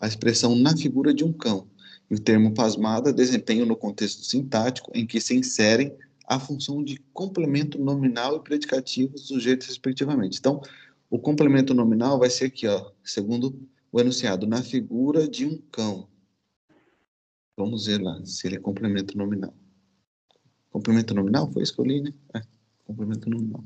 [0.01, 1.66] A expressão na figura de um cão
[2.11, 5.95] e o termo pasmada desempenham no contexto sintático em que se inserem
[6.27, 10.39] a função de complemento nominal e predicativo dos sujeitos, respectivamente.
[10.39, 10.62] Então,
[11.11, 13.59] o complemento nominal vai ser aqui, ó, segundo
[13.93, 16.09] o enunciado, na figura de um cão.
[17.57, 19.55] Vamos ver lá se ele é complemento nominal.
[20.70, 21.51] Complemento nominal?
[21.53, 22.14] Foi isso que eu li, né?
[22.34, 22.41] É,
[22.84, 23.64] complemento nominal.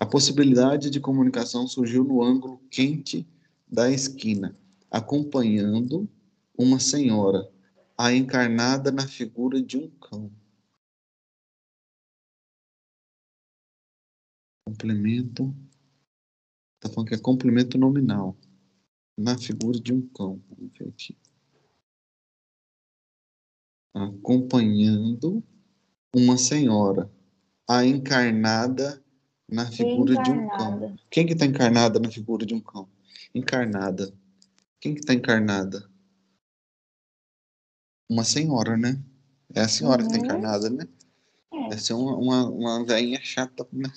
[0.00, 3.26] A possibilidade de comunicação surgiu no ângulo quente
[3.66, 4.56] da esquina,
[4.90, 6.08] acompanhando
[6.56, 7.50] uma senhora,
[7.96, 10.32] a encarnada na figura de um cão.
[14.64, 15.54] Complemento.
[16.78, 18.36] Está falando que é complemento nominal.
[19.16, 20.40] Na figura de um cão.
[23.92, 25.42] Acompanhando
[26.14, 27.10] uma senhora,
[27.68, 29.02] a encarnada
[29.50, 30.22] na figura encarnada.
[30.22, 30.96] de um cão.
[31.10, 32.88] Quem que está encarnada na figura de um cão?
[33.34, 34.12] encarnada.
[34.80, 35.88] Quem que tá encarnada?
[38.08, 39.02] Uma senhora, né?
[39.54, 40.08] É a senhora uhum.
[40.08, 40.26] que tá uhum.
[40.26, 40.88] encarnada, né?
[41.52, 41.68] É.
[41.70, 43.90] Deve ser uma, uma, uma velhinha chata, né?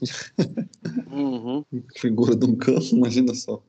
[1.11, 1.65] Uhum.
[1.97, 3.61] Figura de um cão, imagina só.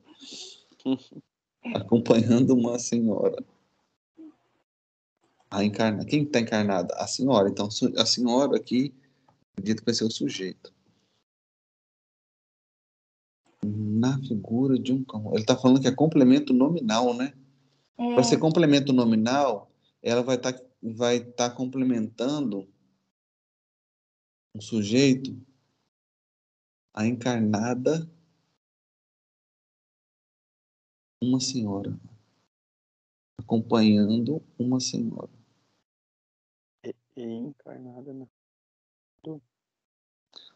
[1.74, 3.42] Acompanhando uma senhora.
[5.50, 6.04] A encarna...
[6.04, 6.94] Quem está encarnada?
[6.96, 7.48] A senhora.
[7.48, 8.94] Então, a senhora aqui,
[9.52, 10.72] acredito que vai ser o sujeito
[13.64, 15.30] na figura de um cão.
[15.32, 17.32] Ele está falando que é complemento nominal, né?
[17.96, 18.14] É.
[18.14, 19.70] Para ser complemento nominal,
[20.02, 22.66] ela vai estar tá, vai tá complementando
[24.54, 25.34] um sujeito,
[26.94, 28.10] a encarnada,
[31.22, 31.98] uma senhora,
[33.38, 35.30] acompanhando uma senhora.
[36.84, 38.28] E, e encarnada, né?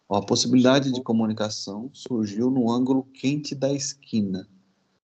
[0.08, 4.48] A possibilidade de comunicação surgiu no ângulo quente da esquina,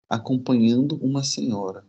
[0.07, 1.85] acompanhando uma senhora.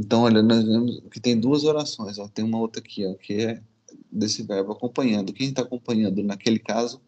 [0.00, 2.18] Então, olha, nós vemos que tem duas orações.
[2.18, 2.28] Ó.
[2.28, 3.64] Tem uma outra aqui, ó, que é
[4.12, 5.32] desse verbo acompanhando.
[5.32, 7.00] Quem está acompanhando, naquele caso,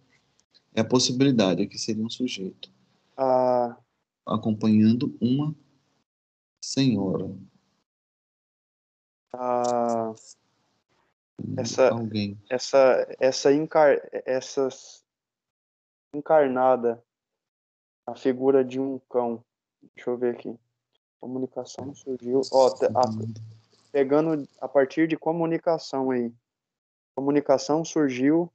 [0.74, 2.72] é a possibilidade, aqui seria um sujeito.
[3.16, 3.76] Ah.
[4.26, 5.54] Acompanhando uma
[6.60, 7.30] senhora.
[9.32, 10.14] Ah
[11.56, 12.38] essa alguém.
[12.48, 15.04] essa essa encar essas
[16.14, 17.02] encarnada
[18.06, 19.44] a figura de um cão
[19.94, 20.56] deixa eu ver aqui
[21.20, 23.02] comunicação surgiu ó a,
[23.90, 26.32] pegando a partir de comunicação aí
[27.14, 28.50] comunicação surgiu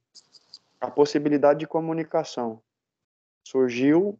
[0.80, 2.62] a possibilidade de comunicação
[3.42, 4.18] surgiu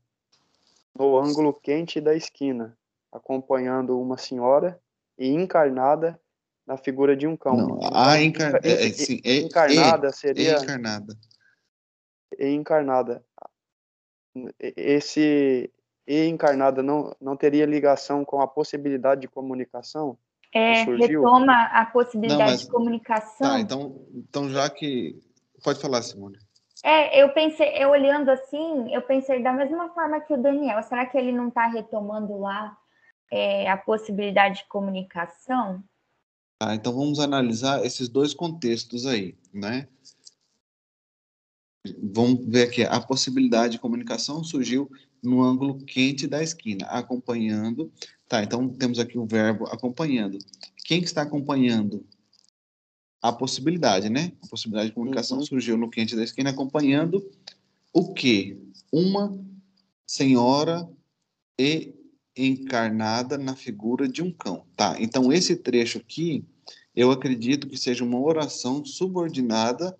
[0.94, 2.76] no ângulo quente da esquina
[3.12, 4.80] acompanhando uma senhora
[5.18, 6.20] e encarnada
[6.66, 7.56] na figura de um cão.
[7.56, 8.64] Não, então, a encar...
[8.64, 11.16] é, é, sim, é, encarnada é, seria encarnada.
[12.38, 13.24] Encarnada.
[14.58, 15.70] Esse
[16.06, 20.16] e encarnada não, não teria ligação com a possibilidade de comunicação?
[20.52, 22.60] É, retoma a possibilidade Não, mas...
[22.62, 23.48] de comunicação.
[23.48, 25.20] Tá, então, então já que.
[25.62, 26.38] Pode falar, Simone.
[26.82, 31.04] É, eu pensei, eu olhando assim, eu pensei da mesma forma que o Daniel, será
[31.04, 32.76] que ele não está retomando lá
[33.30, 35.84] é, a possibilidade de comunicação?
[36.58, 39.88] Tá, então vamos analisar esses dois contextos aí, né?
[42.02, 44.90] Vamos ver aqui, a possibilidade de comunicação surgiu
[45.22, 47.92] no ângulo quente da esquina, acompanhando.
[48.28, 50.38] Tá, então temos aqui o verbo acompanhando.
[50.84, 52.06] Quem que está acompanhando?
[53.22, 54.32] A possibilidade, né?
[54.42, 55.44] A possibilidade de comunicação uhum.
[55.44, 57.28] surgiu no quente da esquina, acompanhando
[57.92, 58.58] o quê?
[58.92, 59.38] Uma
[60.06, 60.88] senhora
[61.58, 61.94] e
[62.36, 64.64] encarnada na figura de um cão.
[64.76, 66.44] Tá, então esse trecho aqui,
[66.94, 69.96] eu acredito que seja uma oração subordinada,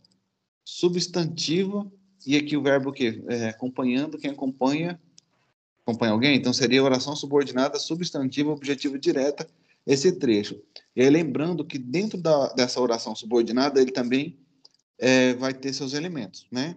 [0.65, 1.91] substantiva,
[2.27, 5.01] e aqui o verbo que é, acompanhando, quem acompanha,
[5.91, 9.47] acompanha alguém, então seria oração subordinada, substantiva, objetiva direta,
[9.87, 10.61] esse trecho.
[10.95, 14.39] E aí lembrando que dentro da, dessa oração subordinada, ele também
[14.99, 16.77] é, vai ter seus elementos, né?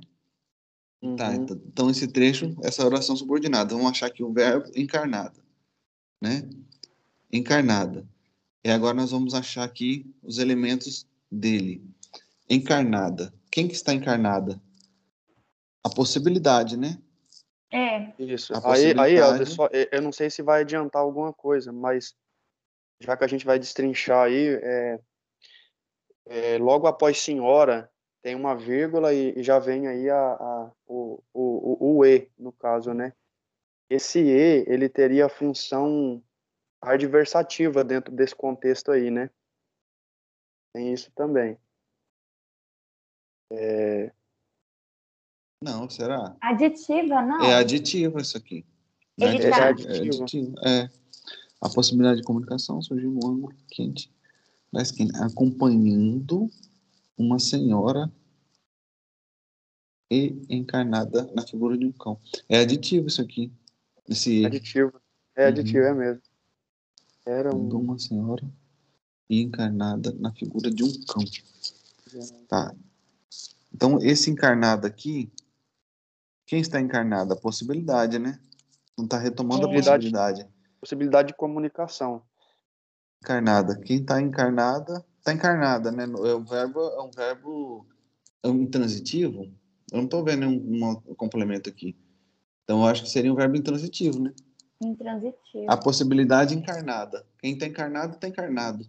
[1.18, 1.46] Tá, uhum.
[1.46, 5.44] Tá, então, esse trecho, essa oração subordinada, vamos achar que o verbo encarnada
[6.24, 6.50] né?
[7.30, 8.08] Encarnada.
[8.64, 11.84] E agora nós vamos achar aqui os elementos dele.
[12.50, 13.34] Encarnada.
[13.52, 14.62] Quem que está encarnada?
[15.84, 16.98] A possibilidade, né?
[17.74, 18.14] É.
[18.20, 18.54] Isso.
[18.66, 22.16] Aí, aí só, eu não sei se vai adiantar alguma coisa, mas
[23.00, 25.00] já que a gente vai destrinchar aí, é,
[26.28, 27.90] é, logo após senhora,
[28.22, 32.30] tem uma vírgula e, e já vem aí a, a o, o, o, o E,
[32.38, 33.12] no caso, né?
[33.90, 36.24] esse E ele teria a função
[36.82, 39.30] adversativa dentro desse contexto aí, né?
[40.74, 41.58] Tem isso também.
[43.52, 44.12] É...
[45.64, 46.36] Não, será?
[46.42, 47.42] Aditiva, não?
[47.42, 48.66] É aditiva isso aqui.
[49.18, 49.58] Ele é, tá...
[49.58, 50.56] é aditivo.
[50.66, 50.90] É.
[51.62, 54.12] A possibilidade de comunicação surgiu no ângulo quente
[54.72, 56.50] da esquina, acompanhando
[57.18, 58.12] uma senhora
[60.12, 62.20] e encarnada na figura de um cão.
[62.50, 63.52] É aditivo isso aqui.
[64.10, 64.46] Esse...
[64.46, 65.00] Aditivo.
[65.36, 65.86] É aditivo, uhum.
[65.86, 66.22] é mesmo.
[67.26, 67.70] Era um...
[67.70, 68.44] uma senhora
[69.30, 71.24] encarnada na figura de um cão.
[72.48, 72.76] Tá.
[73.74, 75.32] Então, esse encarnado aqui,
[76.54, 77.34] quem está encarnado?
[77.34, 78.40] A possibilidade, né?
[78.96, 80.48] Não está retomando a possibilidade.
[80.80, 82.22] Possibilidade de comunicação.
[83.24, 83.76] Encarnada.
[83.80, 86.04] Quem está encarnada, está encarnada, né?
[86.04, 87.88] É um verbo, é um verbo
[88.44, 89.52] é um intransitivo.
[89.92, 91.98] Eu não estou vendo um, um complemento aqui.
[92.64, 94.32] Então, eu acho que seria um verbo intransitivo, né?
[94.80, 95.66] Intransitivo.
[95.68, 97.26] A possibilidade encarnada.
[97.40, 98.86] Quem está encarnado, está encarnado.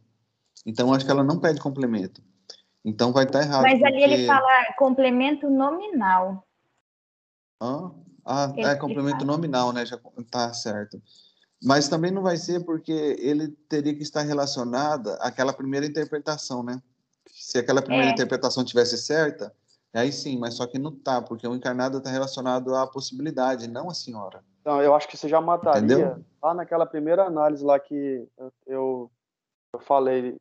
[0.67, 2.23] Então, eu acho que ela não pede complemento.
[2.85, 3.63] Então, vai estar tá errado.
[3.63, 6.44] Mas ali ele fala complemento nominal.
[7.61, 7.91] Ah,
[8.25, 9.85] ah é complemento nominal, né?
[9.87, 11.01] Já está certo.
[11.63, 16.81] Mas também não vai ser porque ele teria que estar relacionada àquela primeira interpretação, né?
[17.27, 18.13] Se aquela primeira é.
[18.13, 19.53] interpretação tivesse certa,
[19.95, 23.89] Aí sim, mas só que não tá, porque o encarnado está relacionado à possibilidade, não
[23.89, 24.43] à senhora.
[24.61, 26.25] Então, eu acho que você já mataria Entendeu?
[26.43, 28.29] lá naquela primeira análise lá que
[28.67, 29.09] eu,
[29.73, 30.37] eu falei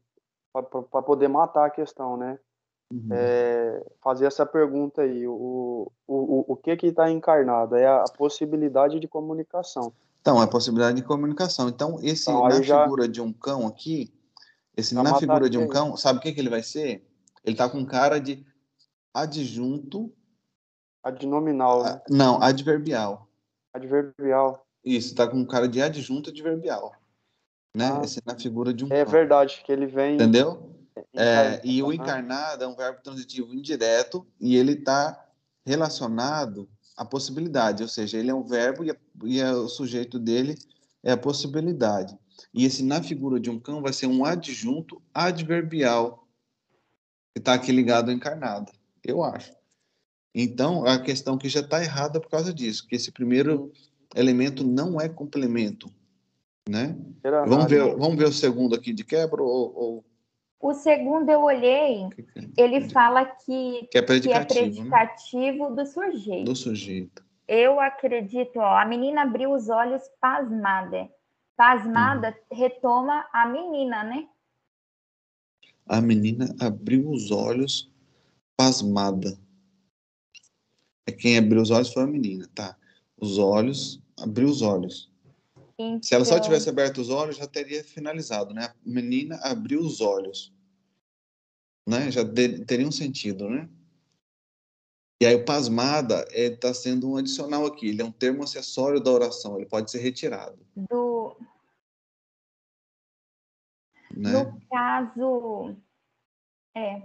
[0.51, 2.39] para poder matar a questão, né?
[2.93, 3.09] Uhum.
[3.11, 7.75] É, fazer essa pergunta aí, o, o, o que que está encarnado?
[7.75, 9.91] É a possibilidade de comunicação.
[10.21, 11.67] Então, é a possibilidade de comunicação.
[11.69, 12.83] Então, esse então, na já...
[12.83, 14.13] figura de um cão aqui,
[14.77, 17.03] esse já na figura de um cão, sabe o que, que ele vai ser?
[17.43, 18.45] Ele está com cara de
[19.11, 20.13] adjunto.
[21.03, 21.83] Adnominal.
[21.83, 22.01] Né?
[22.09, 23.27] Não, adverbial.
[23.73, 24.65] Adverbial.
[24.85, 26.93] Isso, está com cara de adjunto adverbial.
[27.75, 27.89] Né?
[27.91, 28.89] Ah, Esse é na figura de um.
[28.91, 30.13] É verdade, que ele vem.
[30.13, 30.72] Entendeu?
[31.15, 35.19] É, e o encarnado é um verbo transitivo indireto e ele está
[35.65, 40.19] relacionado à possibilidade, ou seja, ele é um verbo e, a, e a, o sujeito
[40.19, 40.55] dele
[41.01, 42.17] é a possibilidade.
[42.53, 46.27] E esse na figura de um cão vai ser um adjunto adverbial
[47.33, 48.71] que está aqui ligado ao encarnado
[49.03, 49.53] eu acho.
[50.33, 53.71] Então, a questão que já está errada por causa disso, que esse primeiro
[54.15, 55.93] elemento não é complemento,
[56.67, 56.97] né?
[57.47, 60.05] Vamos ver, vamos ver o segundo aqui de quebra ou, ou...
[60.63, 62.07] O segundo eu olhei,
[62.57, 65.75] ele fala que, que é predicativo, que é predicativo né?
[65.75, 66.45] do sujeito.
[66.45, 67.25] Do sujeito.
[67.45, 71.09] Eu acredito, ó, a menina abriu os olhos pasmada.
[71.57, 72.55] Pasmada hum.
[72.55, 74.25] retoma a menina, né?
[75.85, 77.91] A menina abriu os olhos
[78.55, 79.37] pasmada.
[81.05, 82.77] É quem abriu os olhos foi a menina, tá?
[83.17, 85.11] Os olhos, abriu os olhos.
[85.77, 86.01] Então...
[86.01, 88.63] Se ela só então tivesse aberto os olhos, já teria finalizado, né?
[88.63, 90.52] A menina abriu os olhos.
[91.87, 92.11] Né?
[92.11, 93.69] Já de, teria um sentido, né?
[95.21, 97.87] E aí o pasmada está é, sendo um adicional aqui.
[97.87, 99.57] Ele é um termo acessório da oração.
[99.57, 100.59] Ele pode ser retirado.
[100.75, 101.37] Do...
[104.11, 104.31] Né?
[104.31, 105.75] No caso,
[106.75, 107.03] é.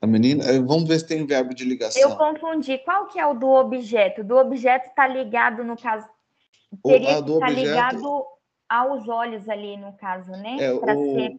[0.00, 2.00] A menina, eh, vamos ver se tem verbo de ligação.
[2.00, 2.78] Eu confundi.
[2.78, 4.22] Qual que é o do objeto?
[4.22, 6.08] Do objeto está ligado, no caso,
[6.84, 8.26] teria que estar tá ligado
[8.68, 10.56] aos olhos ali, no caso, né?
[10.60, 11.14] É, Para o...
[11.14, 11.38] ser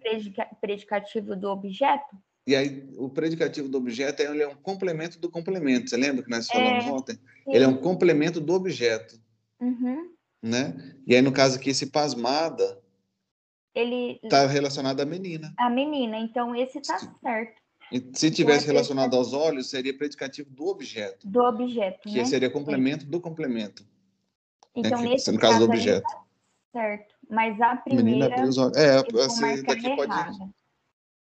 [0.60, 2.18] predicativo do objeto.
[2.48, 5.90] E aí, o predicativo do objeto ele é um complemento do complemento.
[5.90, 7.14] Você lembra que nós falamos é, ontem?
[7.14, 7.22] Sim.
[7.48, 9.20] Ele é um complemento do objeto.
[9.60, 10.12] Uhum.
[10.42, 10.96] Né?
[11.06, 12.82] E aí, no caso aqui, esse pasmada
[13.76, 15.54] ele está relacionado à menina.
[15.58, 17.62] A menina, então esse está certo.
[18.14, 21.28] Se tivesse então, relacionado aos olhos, seria predicativo do objeto.
[21.28, 22.26] Do objeto, Que né?
[22.26, 23.84] seria complemento do complemento.
[24.76, 26.04] Então, é, nesse no caso, caso do objeto.
[26.04, 26.26] Tá
[26.72, 27.16] certo.
[27.30, 28.04] Mas a primeira.
[28.04, 28.78] Menina abriu os olhos.
[28.78, 30.14] É, esse daqui pode.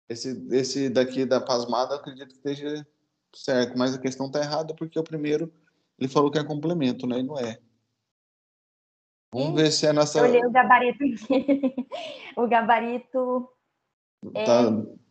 [0.08, 2.88] Esse, esse daqui da pasmada, acredito que esteja
[3.34, 5.52] certo, mas a questão está errada porque o primeiro
[5.98, 7.20] ele falou que é complemento, né?
[7.20, 7.60] E não é.
[9.34, 9.56] Vamos Sim.
[9.56, 10.20] ver se é nossa.
[10.20, 11.88] Eu olhei o gabarito aqui.
[12.38, 13.50] o gabarito
[14.34, 14.64] é tá...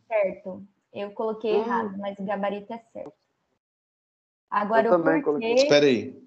[0.07, 0.67] certo.
[0.93, 1.63] Eu coloquei hum.
[1.63, 3.13] errado, mas o gabarito é certo.
[4.49, 5.21] Agora eu o porquê...
[5.21, 5.53] Coloquei.
[5.53, 6.23] Espera aí.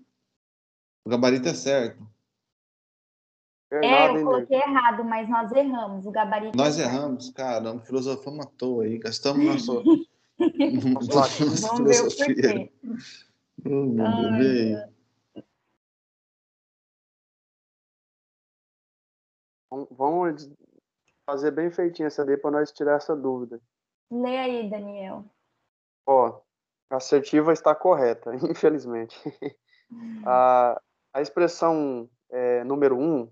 [1.05, 2.07] O gabarito é certo.
[3.71, 6.07] É, eu coloquei errado, mas nós erramos.
[6.07, 6.57] O gabarito.
[6.57, 9.83] Nós é erramos, caramba, filosofamos à toa aí, gastamos nosso.
[10.39, 12.73] Vamos ver o porquê.
[19.71, 19.87] Oh.
[19.91, 20.51] Vamos
[21.27, 23.61] fazer bem feitinho essa daí para nós tirar essa dúvida.
[24.11, 25.27] Lê aí, Daniel.
[26.07, 26.41] Ó,
[26.89, 29.15] a assertiva está correta, infelizmente.
[30.25, 30.81] a,
[31.13, 33.31] a expressão é, número um,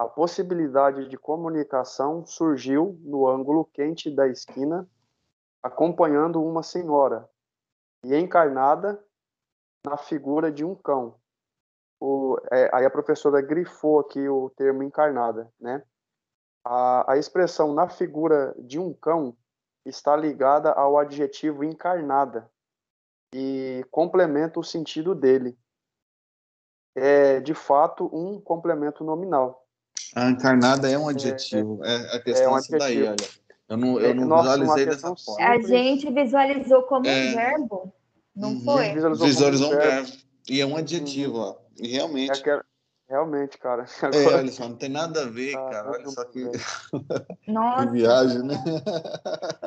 [0.00, 4.88] a possibilidade de comunicação surgiu no ângulo quente da esquina,
[5.62, 7.28] acompanhando uma senhora,
[8.02, 8.98] e encarnada
[9.84, 11.20] na figura de um cão.
[12.00, 15.84] O, é, aí a professora grifou aqui o termo encarnada, né?
[16.64, 19.36] A, a expressão na figura de um cão
[19.84, 22.50] está ligada ao adjetivo encarnada
[23.34, 25.58] e complementa o sentido dele.
[26.94, 29.59] É, de fato, um complemento nominal.
[30.14, 31.84] A encarnada é um adjetivo.
[31.84, 33.16] É, é a questão é um é daí, olha.
[33.68, 35.46] Eu não, eu não Nossa, visualizei dessa forma.
[35.46, 37.30] A gente visualizou como é...
[37.30, 37.94] um verbo,
[38.34, 38.60] não uhum.
[38.62, 38.92] foi?
[38.92, 40.06] Visualizou, visualizou um verbo.
[40.06, 40.12] verbo.
[40.48, 41.42] E é um adjetivo, uhum.
[41.42, 41.56] ó.
[41.78, 42.48] E realmente.
[42.48, 42.60] É
[43.10, 43.84] realmente, cara.
[44.02, 44.16] Agora...
[44.16, 45.90] É, olha só, não tem nada a ver, ah, cara.
[45.90, 46.44] Olha só que,
[47.46, 47.86] Nossa.
[47.86, 48.56] que viagem, né?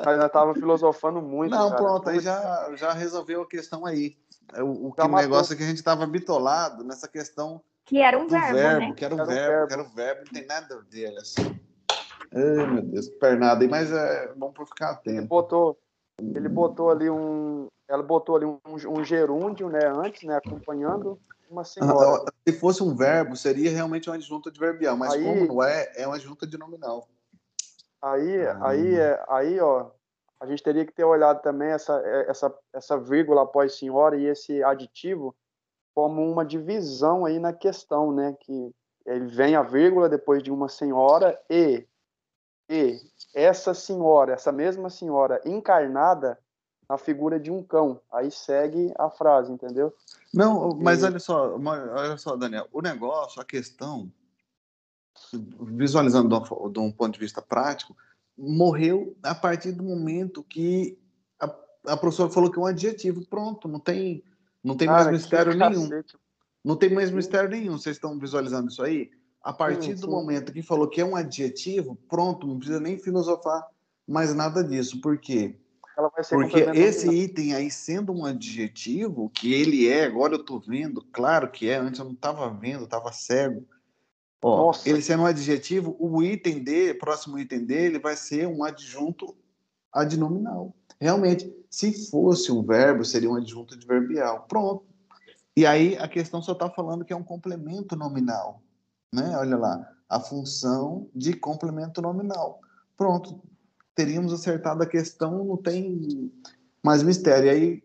[0.05, 1.51] Mas eu tava filosofando muito.
[1.51, 1.81] Não, cara.
[1.81, 4.17] pronto, aí já, já resolveu a questão aí.
[4.57, 8.27] O, o que negócio é que a gente tava bitolado nessa questão que era um
[8.27, 8.93] verbo, verbo né?
[8.93, 11.09] Que era um era verbo, verbo, que era um verbo, não tem nada a ver,
[11.09, 11.41] olha só.
[12.34, 13.67] Ai, meu Deus, pernada.
[13.67, 15.19] Mas é bom para ficar atento.
[15.19, 15.77] Ele botou,
[16.19, 21.19] ele botou ali um, ela botou ali um, um gerúndio, né, antes, né, acompanhando
[21.49, 22.25] uma senhora.
[22.47, 26.07] Se fosse um verbo, seria realmente uma adjunta adverbial, mas aí, como não é, é
[26.07, 27.07] uma adjunta de nominal.
[28.01, 28.59] Aí, ah.
[28.67, 29.91] aí, é, aí, ó,
[30.39, 34.63] a gente teria que ter olhado também essa, essa, essa vírgula após senhora e esse
[34.63, 35.36] aditivo
[35.93, 38.35] como uma divisão aí na questão, né?
[38.39, 38.71] Que
[39.05, 41.85] ele vem a vírgula depois de uma senhora e
[42.69, 42.97] e
[43.35, 46.39] essa senhora, essa mesma senhora encarnada
[46.89, 48.01] na figura de um cão.
[48.11, 49.93] Aí segue a frase, entendeu?
[50.33, 51.05] Não, mas e...
[51.05, 54.11] olha só, olha só, Daniel, o negócio, a questão,
[55.61, 56.39] visualizando
[56.71, 57.95] de um ponto de vista prático,
[58.37, 60.97] morreu a partir do momento que
[61.39, 61.45] a,
[61.87, 64.23] a professora falou que é um adjetivo, pronto, não tem
[64.64, 65.89] não tem Cara, mais mistério nenhum.
[65.89, 66.18] Cacete.
[66.64, 67.78] Não tem mais mistério nenhum.
[67.78, 69.11] Vocês estão visualizando isso aí?
[69.43, 70.11] A partir sim, do sim.
[70.11, 73.68] momento que falou que é um adjetivo, pronto, não precisa nem filosofar
[74.07, 75.01] mais nada disso.
[75.01, 75.57] Por quê?
[76.30, 81.51] Porque esse item aí, sendo um adjetivo, que ele é, agora eu estou vendo, claro
[81.51, 83.68] que é, antes eu não estava vendo, estava cego.
[84.41, 84.89] Ó, Nossa.
[84.89, 89.36] ele sendo um adjetivo, o item dele, próximo item dele, vai ser um adjunto
[89.93, 90.73] adnominal.
[90.99, 94.45] Realmente, se fosse um verbo, seria um adjunto adverbial.
[94.47, 94.85] Pronto.
[95.55, 98.61] E aí a questão só está falando que é um complemento nominal.
[99.13, 99.37] Né?
[99.37, 102.59] Olha lá, a função de complemento nominal.
[102.97, 103.41] Pronto.
[103.95, 106.31] Teríamos acertado a questão, não tem
[106.81, 107.45] mais mistério.
[107.45, 107.83] E aí,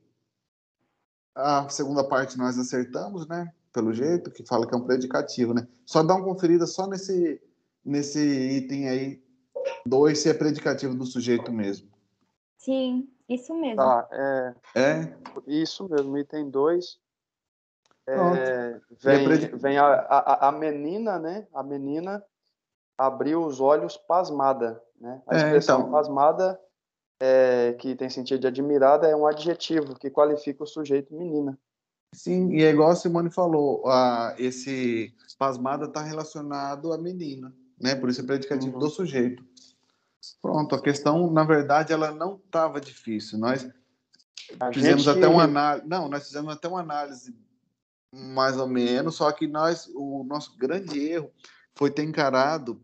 [1.34, 3.52] a segunda parte nós acertamos, né?
[3.72, 5.68] Pelo jeito, que fala que é um predicativo, né?
[5.84, 7.40] Só dá uma conferida só nesse,
[7.84, 9.22] nesse item aí,
[9.86, 11.88] dois, se é predicativo do sujeito mesmo.
[12.59, 13.76] Sim, isso mesmo.
[13.76, 15.16] Tá, é, é?
[15.46, 16.98] Isso mesmo, item 2.
[18.06, 21.46] É, vem vem a, a, a, menina, né?
[21.52, 22.24] A menina
[22.96, 25.22] abriu os olhos pasmada, né?
[25.26, 25.92] A é, expressão então...
[25.92, 26.59] pasmada,
[27.20, 31.59] é, que tem sentido de admirada, é um adjetivo que qualifica o sujeito menina.
[32.14, 37.94] Sim, e é igual a Simone falou, a, esse pasmada está relacionado à menina, né?
[37.94, 38.78] Por isso é predicativo uhum.
[38.78, 39.44] do sujeito.
[40.41, 43.39] Pronto, a questão, na verdade, ela não estava difícil.
[43.39, 43.68] Nós
[44.61, 45.18] a fizemos gente...
[45.18, 45.86] até uma análise.
[45.86, 47.36] Não, nós fizemos até uma análise
[48.14, 51.30] mais ou menos, só que nós, o nosso grande erro
[51.74, 52.82] foi ter encarado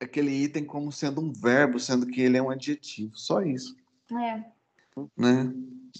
[0.00, 3.16] aquele item como sendo um verbo, sendo que ele é um adjetivo.
[3.16, 3.76] Só isso.
[4.10, 4.44] É.
[5.16, 5.52] Né?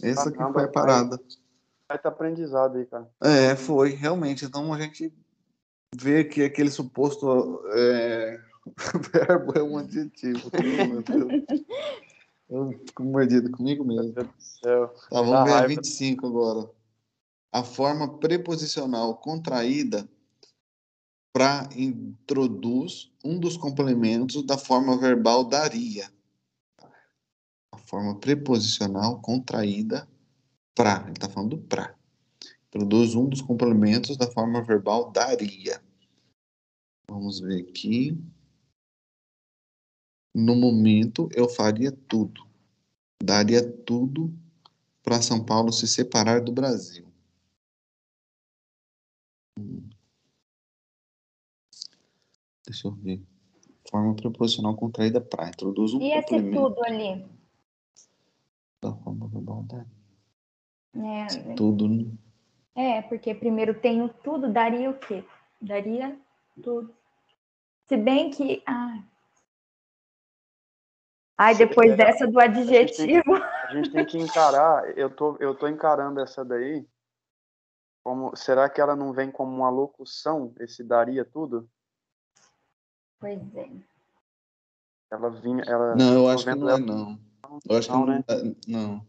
[0.02, 1.20] Essa que foi a parada.
[1.86, 3.10] Vai estar aprendizado aí, cara.
[3.22, 4.44] É, foi, realmente.
[4.44, 5.12] Então a gente
[5.94, 8.40] vê que aquele suposto é,
[9.12, 10.50] verbo é um adjetivo.
[12.48, 14.12] Eu fico mordido comigo mesmo.
[14.12, 14.88] Meu Deus do céu.
[14.88, 16.70] Tá, vamos ver a 25 agora.
[17.52, 20.08] A forma preposicional contraída
[21.32, 26.10] para introduz um dos complementos da forma verbal daria.
[27.72, 30.08] A forma preposicional contraída
[30.74, 31.02] para.
[31.02, 31.94] Ele está falando do para.
[32.68, 35.80] Introduz um dos complementos da forma verbal daria.
[37.08, 38.16] Vamos ver aqui.
[40.34, 42.46] No momento, eu faria tudo.
[43.22, 44.32] Daria tudo
[45.02, 47.06] para São Paulo se separar do Brasil.
[52.64, 53.20] Deixa eu ver.
[53.90, 55.48] Forma preposicional contraída para.
[55.48, 57.26] Introduz um E esse tudo ali?
[58.80, 60.00] Da forma verbal daria.
[60.94, 61.54] É.
[61.54, 61.88] Tudo.
[61.88, 62.06] Né?
[62.74, 65.24] É, porque primeiro tenho tudo, daria o quê?
[65.60, 66.16] Daria
[66.62, 66.94] tudo.
[67.88, 68.62] Se bem que.
[68.64, 69.02] Ah.
[71.42, 73.32] Ai, depois dessa do adjetivo.
[73.32, 76.86] A gente, tem, a gente tem que encarar, eu tô, eu tô encarando essa daí.
[78.04, 81.66] Como, será que ela não vem como uma locução, esse daria tudo?
[83.18, 83.70] Pois é.
[85.10, 85.64] Ela vinha.
[85.66, 87.18] Ela, não, eu acho que não é, não.
[87.66, 88.56] Eu acho não, que não, né?
[88.68, 89.06] não.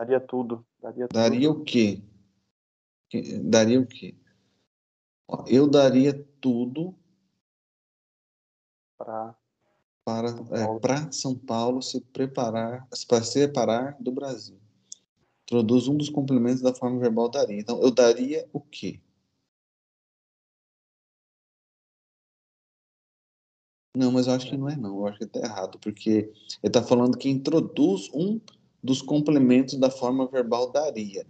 [0.00, 0.66] Daria tudo.
[0.82, 1.60] Daria, daria tudo.
[1.60, 2.02] o quê?
[3.44, 4.16] Daria o quê?
[5.46, 6.92] Eu daria tudo
[8.96, 9.36] para
[10.08, 14.58] para é, para São Paulo se preparar para se separar do Brasil.
[15.42, 17.60] Introduz um dos complementos da forma verbal daria.
[17.60, 19.00] Então, eu daria o quê?
[23.94, 24.96] Não, mas eu acho que não é não.
[24.96, 26.32] Eu acho que está errado, porque ele
[26.62, 28.40] está falando que introduz um
[28.82, 31.26] dos complementos da forma verbal daria.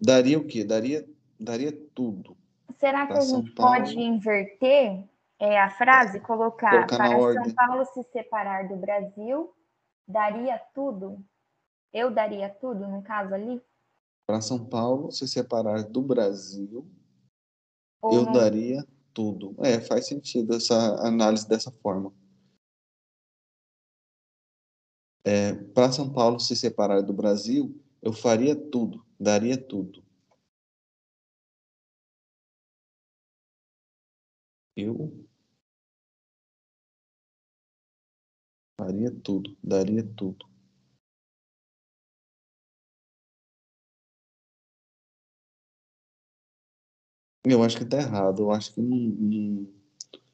[0.00, 0.64] Daria o quê?
[0.64, 1.08] Daria,
[1.38, 2.36] daria tudo.
[2.78, 3.76] Será que a gente Paulo.
[3.76, 5.04] pode inverter
[5.38, 7.54] é, a frase, colocar, colocar para São.
[7.54, 9.54] Paulo se separar do Brasil,
[10.06, 11.24] daria tudo?
[11.92, 13.62] Eu daria tudo, no caso ali?
[14.26, 16.90] Para São Paulo se separar do Brasil,
[18.00, 18.32] Ou eu não...
[18.32, 19.54] daria tudo.
[19.64, 20.74] É, faz sentido essa
[21.06, 22.12] análise dessa forma.
[25.24, 30.04] É, Para São Paulo se separar do Brasil, eu faria tudo, daria tudo.
[34.76, 35.25] Eu
[38.76, 40.46] faria tudo, daria tudo.
[47.44, 48.42] Eu acho que está errado.
[48.42, 48.96] Eu acho que não,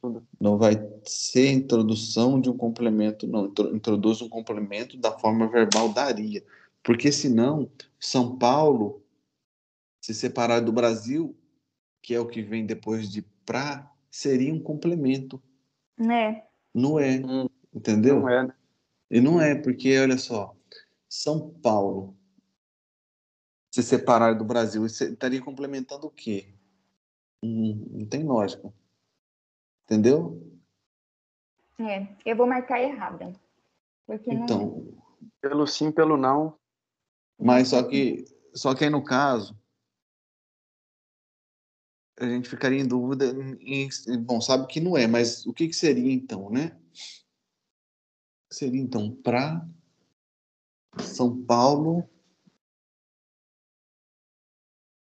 [0.03, 0.74] não, não, vai
[1.05, 3.47] ser introdução de um complemento, não.
[3.74, 6.43] Introduz um complemento da forma verbal daria.
[6.82, 7.70] Porque senão,
[8.01, 9.03] São Paulo
[10.01, 11.36] se separar do Brasil,
[12.03, 15.40] que é o que vem depois de pra, seria um complemento.
[15.97, 16.45] Né?
[16.74, 17.20] Não é.
[17.20, 17.47] Hum.
[17.74, 18.20] Entendeu?
[18.20, 18.46] Não é.
[18.46, 18.54] Né?
[19.10, 20.54] E não é, porque, olha só,
[21.08, 22.16] São Paulo
[23.72, 26.55] se separar do Brasil, estaria complementando o quê?
[27.42, 28.72] Não, tem lógica.
[29.84, 30.47] Entendeu?
[31.78, 33.32] É, eu vou marcar errada.
[34.06, 35.02] Porque então, não...
[35.40, 36.59] Pelo sim, pelo não.
[37.38, 38.24] Mas só que,
[38.55, 39.59] só que aí no caso,
[42.20, 43.24] a gente ficaria em dúvida.
[43.60, 43.88] Em,
[44.20, 46.78] bom, sabe que não é, mas o que, que seria então, né?
[48.52, 49.66] Seria então para
[50.98, 52.08] São Paulo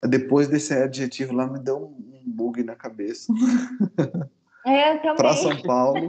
[0.07, 3.33] depois desse adjetivo lá me deu um bug na cabeça.
[4.67, 5.17] É, também.
[5.17, 6.09] Para São Paulo.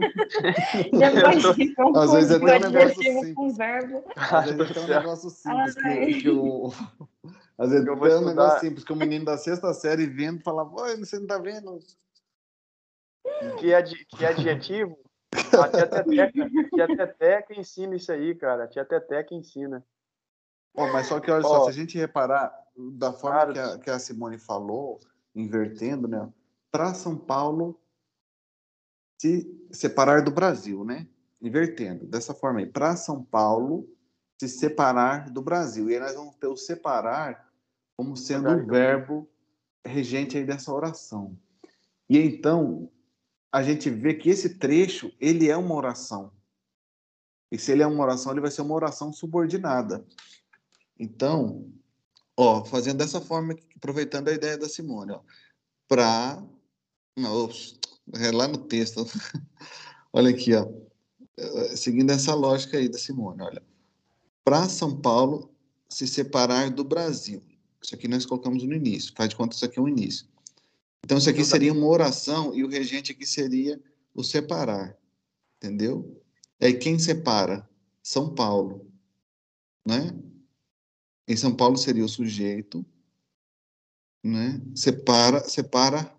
[0.90, 3.34] Depois de Às vezes é até um negócio simples.
[3.34, 4.04] Com verbo.
[4.16, 6.72] Às vezes é até um negócio simples que, que o...
[7.58, 10.96] Às vezes é um negócio simples que o menino da sexta série vendo falava, oi,
[10.96, 11.78] você não tá vendo?
[13.58, 13.94] Que, ad...
[14.06, 14.98] que adjetivo?
[15.32, 18.64] A tia Teteca, a tia Teteca ensina isso aí, cara.
[18.64, 19.84] A tia Teteca ensina.
[20.74, 21.48] Oh, mas só que olha oh.
[21.48, 23.52] só, se a gente reparar da forma claro.
[23.52, 25.00] que, a, que a Simone falou,
[25.34, 26.30] invertendo, né?
[26.70, 27.80] Para São Paulo
[29.18, 31.08] se separar do Brasil, né?
[31.40, 32.66] Invertendo dessa forma aí.
[32.66, 33.88] Para São Paulo
[34.38, 35.88] se separar do Brasil.
[35.88, 37.50] E aí nós vamos ter o separar
[37.96, 39.28] como sendo o verbo
[39.84, 41.36] regente aí dessa oração.
[42.08, 42.90] E então
[43.52, 46.32] a gente vê que esse trecho ele é uma oração.
[47.50, 50.04] E se ele é uma oração, ele vai ser uma oração subordinada.
[50.98, 51.72] Então,
[52.36, 55.20] ó, fazendo dessa forma, aproveitando a ideia da Simone, ó,
[55.88, 56.42] para
[57.16, 59.06] é lá no texto.
[60.12, 60.68] olha aqui, ó.
[61.74, 63.62] Seguindo essa lógica aí da Simone, olha.
[64.44, 65.50] Para São Paulo
[65.88, 67.42] se separar do Brasil.
[67.82, 69.12] Isso aqui nós colocamos no início.
[69.16, 70.26] Faz de conta isso aqui é um início.
[71.06, 73.80] Então, isso aqui seria uma oração e o regente aqui seria
[74.12, 74.98] o separar.
[75.56, 76.20] Entendeu?
[76.58, 77.70] É quem separa?
[78.02, 78.90] São Paulo.
[79.86, 80.10] Né?
[81.28, 82.84] Em São Paulo seria o sujeito,
[84.20, 84.60] né?
[84.74, 86.12] Separa, separa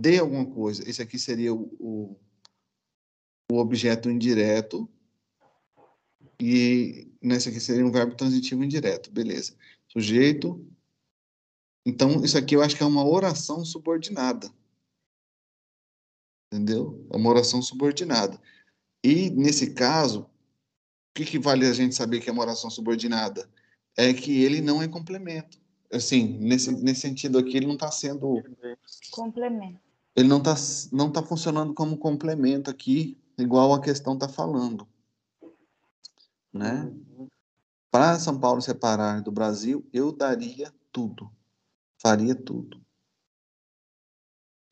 [0.00, 0.88] de alguma coisa.
[0.88, 2.16] Esse aqui seria o, o,
[3.52, 4.88] o objeto indireto
[6.40, 9.54] e nesse aqui seria um verbo transitivo indireto, beleza?
[9.88, 10.66] Sujeito.
[11.84, 14.50] Então, isso aqui eu acho que é uma oração subordinada.
[16.52, 17.06] Entendeu?
[17.12, 18.40] É uma oração subordinada.
[19.02, 23.48] E, nesse caso, o que, que vale a gente saber que é uma oração subordinada?
[23.96, 25.58] É que ele não é complemento.
[25.92, 28.42] Assim, nesse, nesse sentido aqui, ele não está sendo.
[29.10, 29.80] Complemento.
[30.14, 30.54] Ele não está
[30.92, 34.86] não tá funcionando como complemento aqui, igual a questão está falando.
[36.52, 36.92] Né?
[37.90, 41.30] Para São Paulo separar do Brasil, eu daria tudo.
[42.00, 42.80] Faria tudo.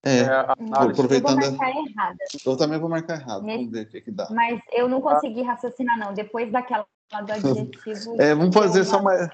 [0.04, 0.28] É, é
[0.72, 1.42] aproveitando.
[1.42, 2.16] Eu vou marcar.
[2.46, 3.42] Eu também vou marcar errado.
[3.42, 3.58] Nesse...
[3.58, 4.28] Vamos ver o que, que dá.
[4.30, 6.14] Mas eu não consegui raciocinar, não.
[6.14, 8.16] Depois daquela do adjetivo.
[8.20, 9.28] é, vamos fazer só mais.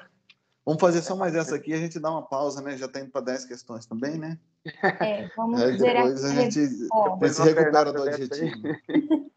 [0.66, 2.75] Vamos fazer só mais essa aqui, a gente dá uma pausa, né?
[2.79, 4.39] Já está indo para 10 questões também, né?
[4.83, 8.62] É, vamos é, depois a gente, se recupera do adjetivo.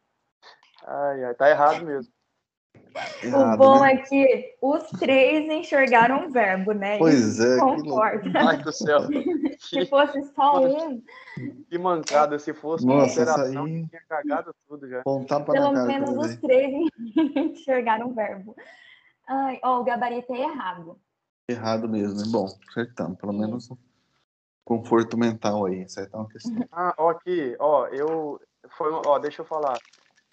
[0.88, 2.14] ai, ai, tá errado mesmo.
[3.24, 3.94] Errado, o bom né?
[3.94, 6.98] é que os três enxergaram o verbo, né?
[6.98, 7.58] Pois é.
[7.60, 8.40] Concorda.
[8.40, 9.00] Ai do céu.
[9.60, 11.02] se fosse só um.
[11.70, 13.88] Que mancada, se fosse Nossa, uma aí...
[13.88, 15.04] tinha cagado tudo já.
[15.04, 16.90] Pelo menos os três
[17.36, 18.56] enxergaram o verbo.
[19.28, 21.00] Ai, ó, o gabarito é errado.
[21.50, 22.32] Errado mesmo?
[22.32, 23.18] Bom, acertamos.
[23.18, 23.70] Pelo menos
[24.64, 26.68] conforto mental aí, acertar uma questão.
[26.72, 28.40] Ah, ó, aqui, ó, eu.
[28.78, 29.78] Foi, ó, deixa eu falar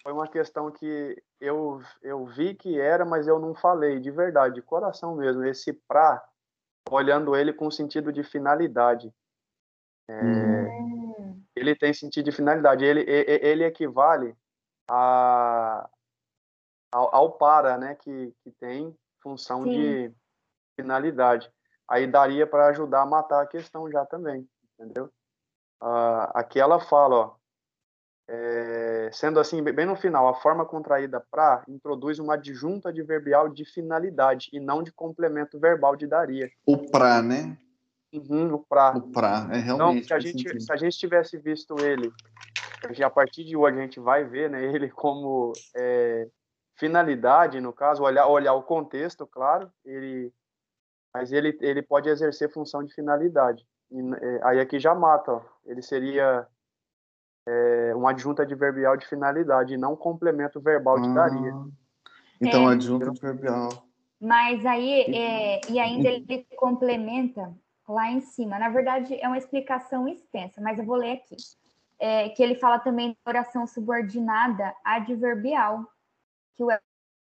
[0.05, 4.53] foi uma questão que eu, eu vi que era, mas eu não falei, de verdade,
[4.53, 5.43] de coração mesmo.
[5.43, 6.23] Esse pra,
[6.91, 9.11] olhando ele com sentido de finalidade.
[10.07, 11.43] É, hum.
[11.55, 12.85] Ele tem sentido de finalidade.
[12.85, 14.37] Ele, ele equivale
[14.87, 15.89] a,
[16.93, 19.71] ao, ao para, né, que, que tem função Sim.
[19.71, 20.15] de
[20.79, 21.51] finalidade.
[21.89, 25.05] Aí daria para ajudar a matar a questão já também, entendeu?
[25.81, 27.35] Uh, aqui ela fala, ó,
[28.27, 33.65] é, sendo assim, bem no final, a forma contraída para introduz uma adjunta adverbial de
[33.65, 36.49] finalidade e não de complemento verbal de daria.
[36.65, 37.57] O pra, né?
[38.11, 38.97] Uhum, o pra.
[38.97, 40.05] O pra, é realmente.
[40.05, 42.11] Então, se a, gente, se a gente tivesse visto ele,
[43.03, 46.27] a partir de hoje a gente vai ver né, ele como é,
[46.75, 50.33] finalidade, no caso, olhar, olhar o contexto, claro, ele,
[51.13, 53.65] mas ele, ele pode exercer função de finalidade.
[53.91, 55.41] E, é, aí aqui já mata, ó.
[55.65, 56.47] ele seria
[57.47, 61.53] é, um adjunto adverbial de finalidade e não complemento verbal de ah, daria.
[62.41, 63.69] Então, é, adjunto adverbial.
[64.19, 67.53] Mas aí, é, e ainda ele complementa
[67.87, 68.57] lá em cima.
[68.57, 71.35] Na verdade, é uma explicação extensa, mas eu vou ler aqui.
[71.97, 75.85] É, que ele fala também de oração subordinada adverbial,
[76.57, 76.79] que é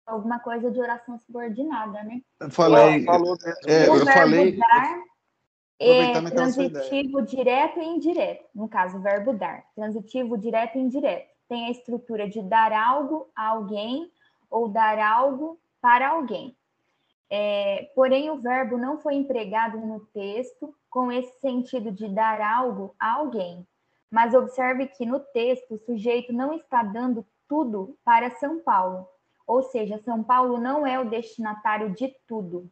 [0.07, 2.23] alguma coisa de oração subordinada, né?
[2.41, 3.37] Eu falei, falou,
[3.67, 5.03] é, eu falei, dar
[5.91, 8.45] é transitivo direto e indireto.
[8.55, 9.65] No caso, o verbo dar.
[9.75, 11.29] Transitivo direto e indireto.
[11.49, 14.11] Tem a estrutura de dar algo a alguém
[14.51, 16.57] ou dar algo para alguém.
[17.29, 22.95] É, porém, o verbo não foi empregado no texto com esse sentido de dar algo
[22.99, 23.67] a alguém.
[24.11, 29.09] Mas observe que no texto o sujeito não está dando tudo para São Paulo.
[29.47, 32.71] Ou seja, São Paulo não é o destinatário de tudo.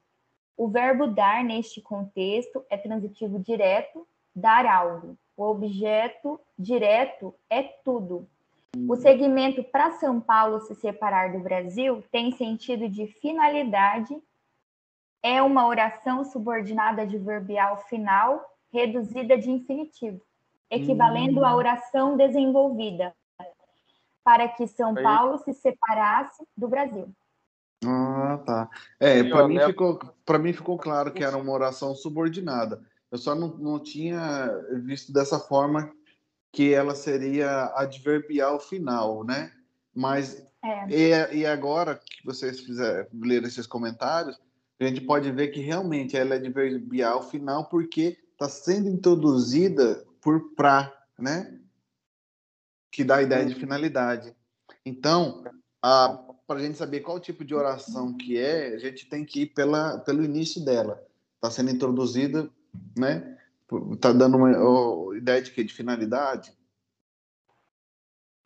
[0.57, 5.17] O verbo dar, neste contexto, é transitivo direto, dar algo.
[5.37, 8.29] O objeto direto é tudo.
[8.89, 14.17] O segmento para São Paulo se separar do Brasil tem sentido de finalidade,
[15.23, 20.21] é uma oração subordinada adverbial final reduzida de infinitivo,
[20.71, 21.57] equivalendo à hum.
[21.57, 23.15] oração desenvolvida
[24.25, 27.09] para que São Paulo se separasse do Brasil.
[27.85, 28.71] Ah, tá.
[29.01, 29.99] É, para mim, ficou,
[30.41, 32.83] mim ficou claro que era uma oração subordinada.
[33.11, 34.49] Eu só não, não tinha
[34.85, 35.93] visto dessa forma
[36.53, 39.53] que ela seria adverbial final, né?
[39.95, 40.87] Mas é.
[40.89, 44.39] e, e agora que vocês fizeram ler esses comentários,
[44.79, 50.55] a gente pode ver que realmente ela é adverbial final porque está sendo introduzida por
[50.55, 51.59] pra, né?
[52.91, 54.35] Que dá a ideia de finalidade.
[54.85, 55.45] Então,
[55.81, 59.43] a para a gente saber qual tipo de oração que é, a gente tem que
[59.43, 61.03] ir pela, pelo início dela.
[61.37, 62.49] Está sendo introduzida,
[62.97, 63.39] né?
[63.93, 65.51] Está dando uma oh, ideia de?
[65.51, 66.53] De finalidade?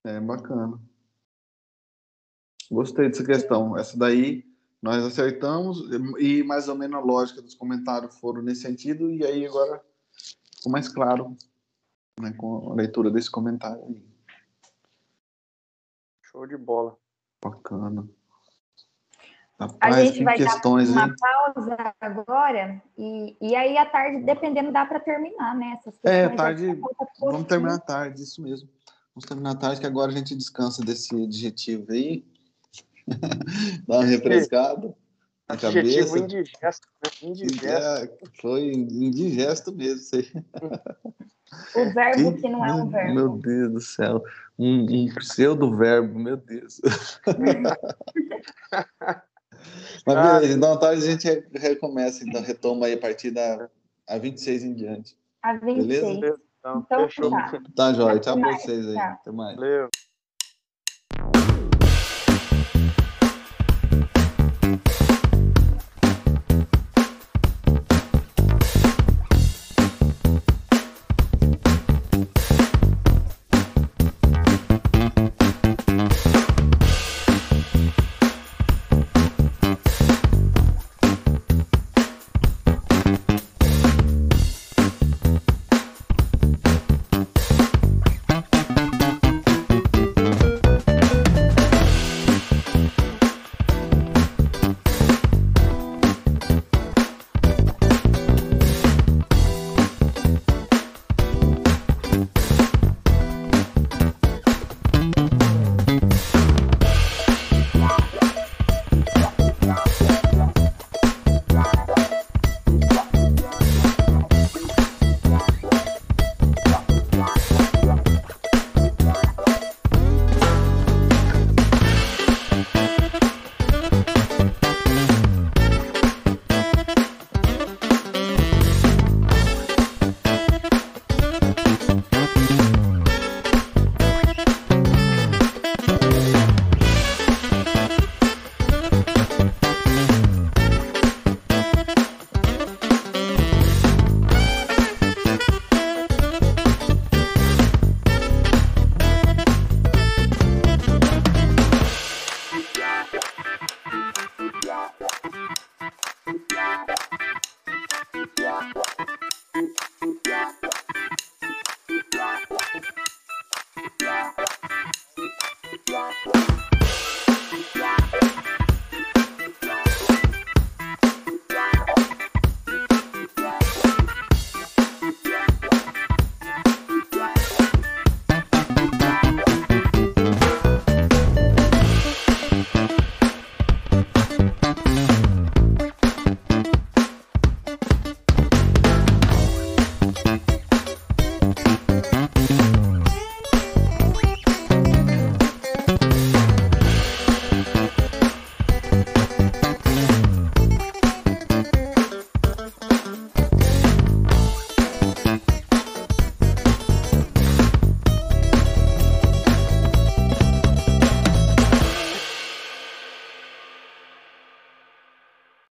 [0.04, 0.80] É bacana.
[2.70, 3.76] Gostei dessa questão.
[3.76, 4.44] Essa daí
[4.80, 9.46] nós acertamos e mais ou menos a lógica dos comentários foram nesse sentido e aí
[9.46, 9.84] agora
[10.54, 11.36] ficou mais claro
[12.20, 14.00] né, com a leitura desse comentário.
[16.22, 16.96] Show de bola.
[17.50, 18.08] Bacana.
[19.58, 21.14] Rapaz, a gente vai questões, dar uma hein?
[21.18, 25.78] pausa agora e, e aí à tarde, dependendo, dá para terminar, né?
[25.78, 26.78] Essas é, tarde,
[27.18, 28.68] vamos terminar tarde, isso mesmo.
[29.14, 32.26] Vamos terminar tarde, que agora a gente descansa desse adjetivo aí.
[33.88, 34.94] Dá uma refrescada
[35.48, 36.18] na cabeça.
[36.18, 37.10] indigesto, né?
[37.22, 37.66] indigesto.
[37.66, 38.10] É,
[38.42, 40.30] foi indigesto mesmo, sei.
[41.74, 43.14] O verbo que não é um verbo.
[43.14, 44.22] Meu Deus do céu.
[44.58, 46.80] Um, um pseudo-verbo, meu Deus.
[50.06, 50.34] Mas ah.
[50.34, 53.68] beleza, então à tarde a gente recomeça, então retoma aí a partir da
[54.06, 55.18] a 26 em diante.
[55.42, 55.86] A 26.
[55.86, 56.40] Beleza?
[56.58, 57.30] Então, então fechou.
[57.30, 58.18] Tá, tá jóia.
[58.20, 58.94] Tchau pra vocês aí.
[58.94, 59.04] Tchau.
[59.04, 59.56] Até mais.
[59.56, 59.88] Valeu.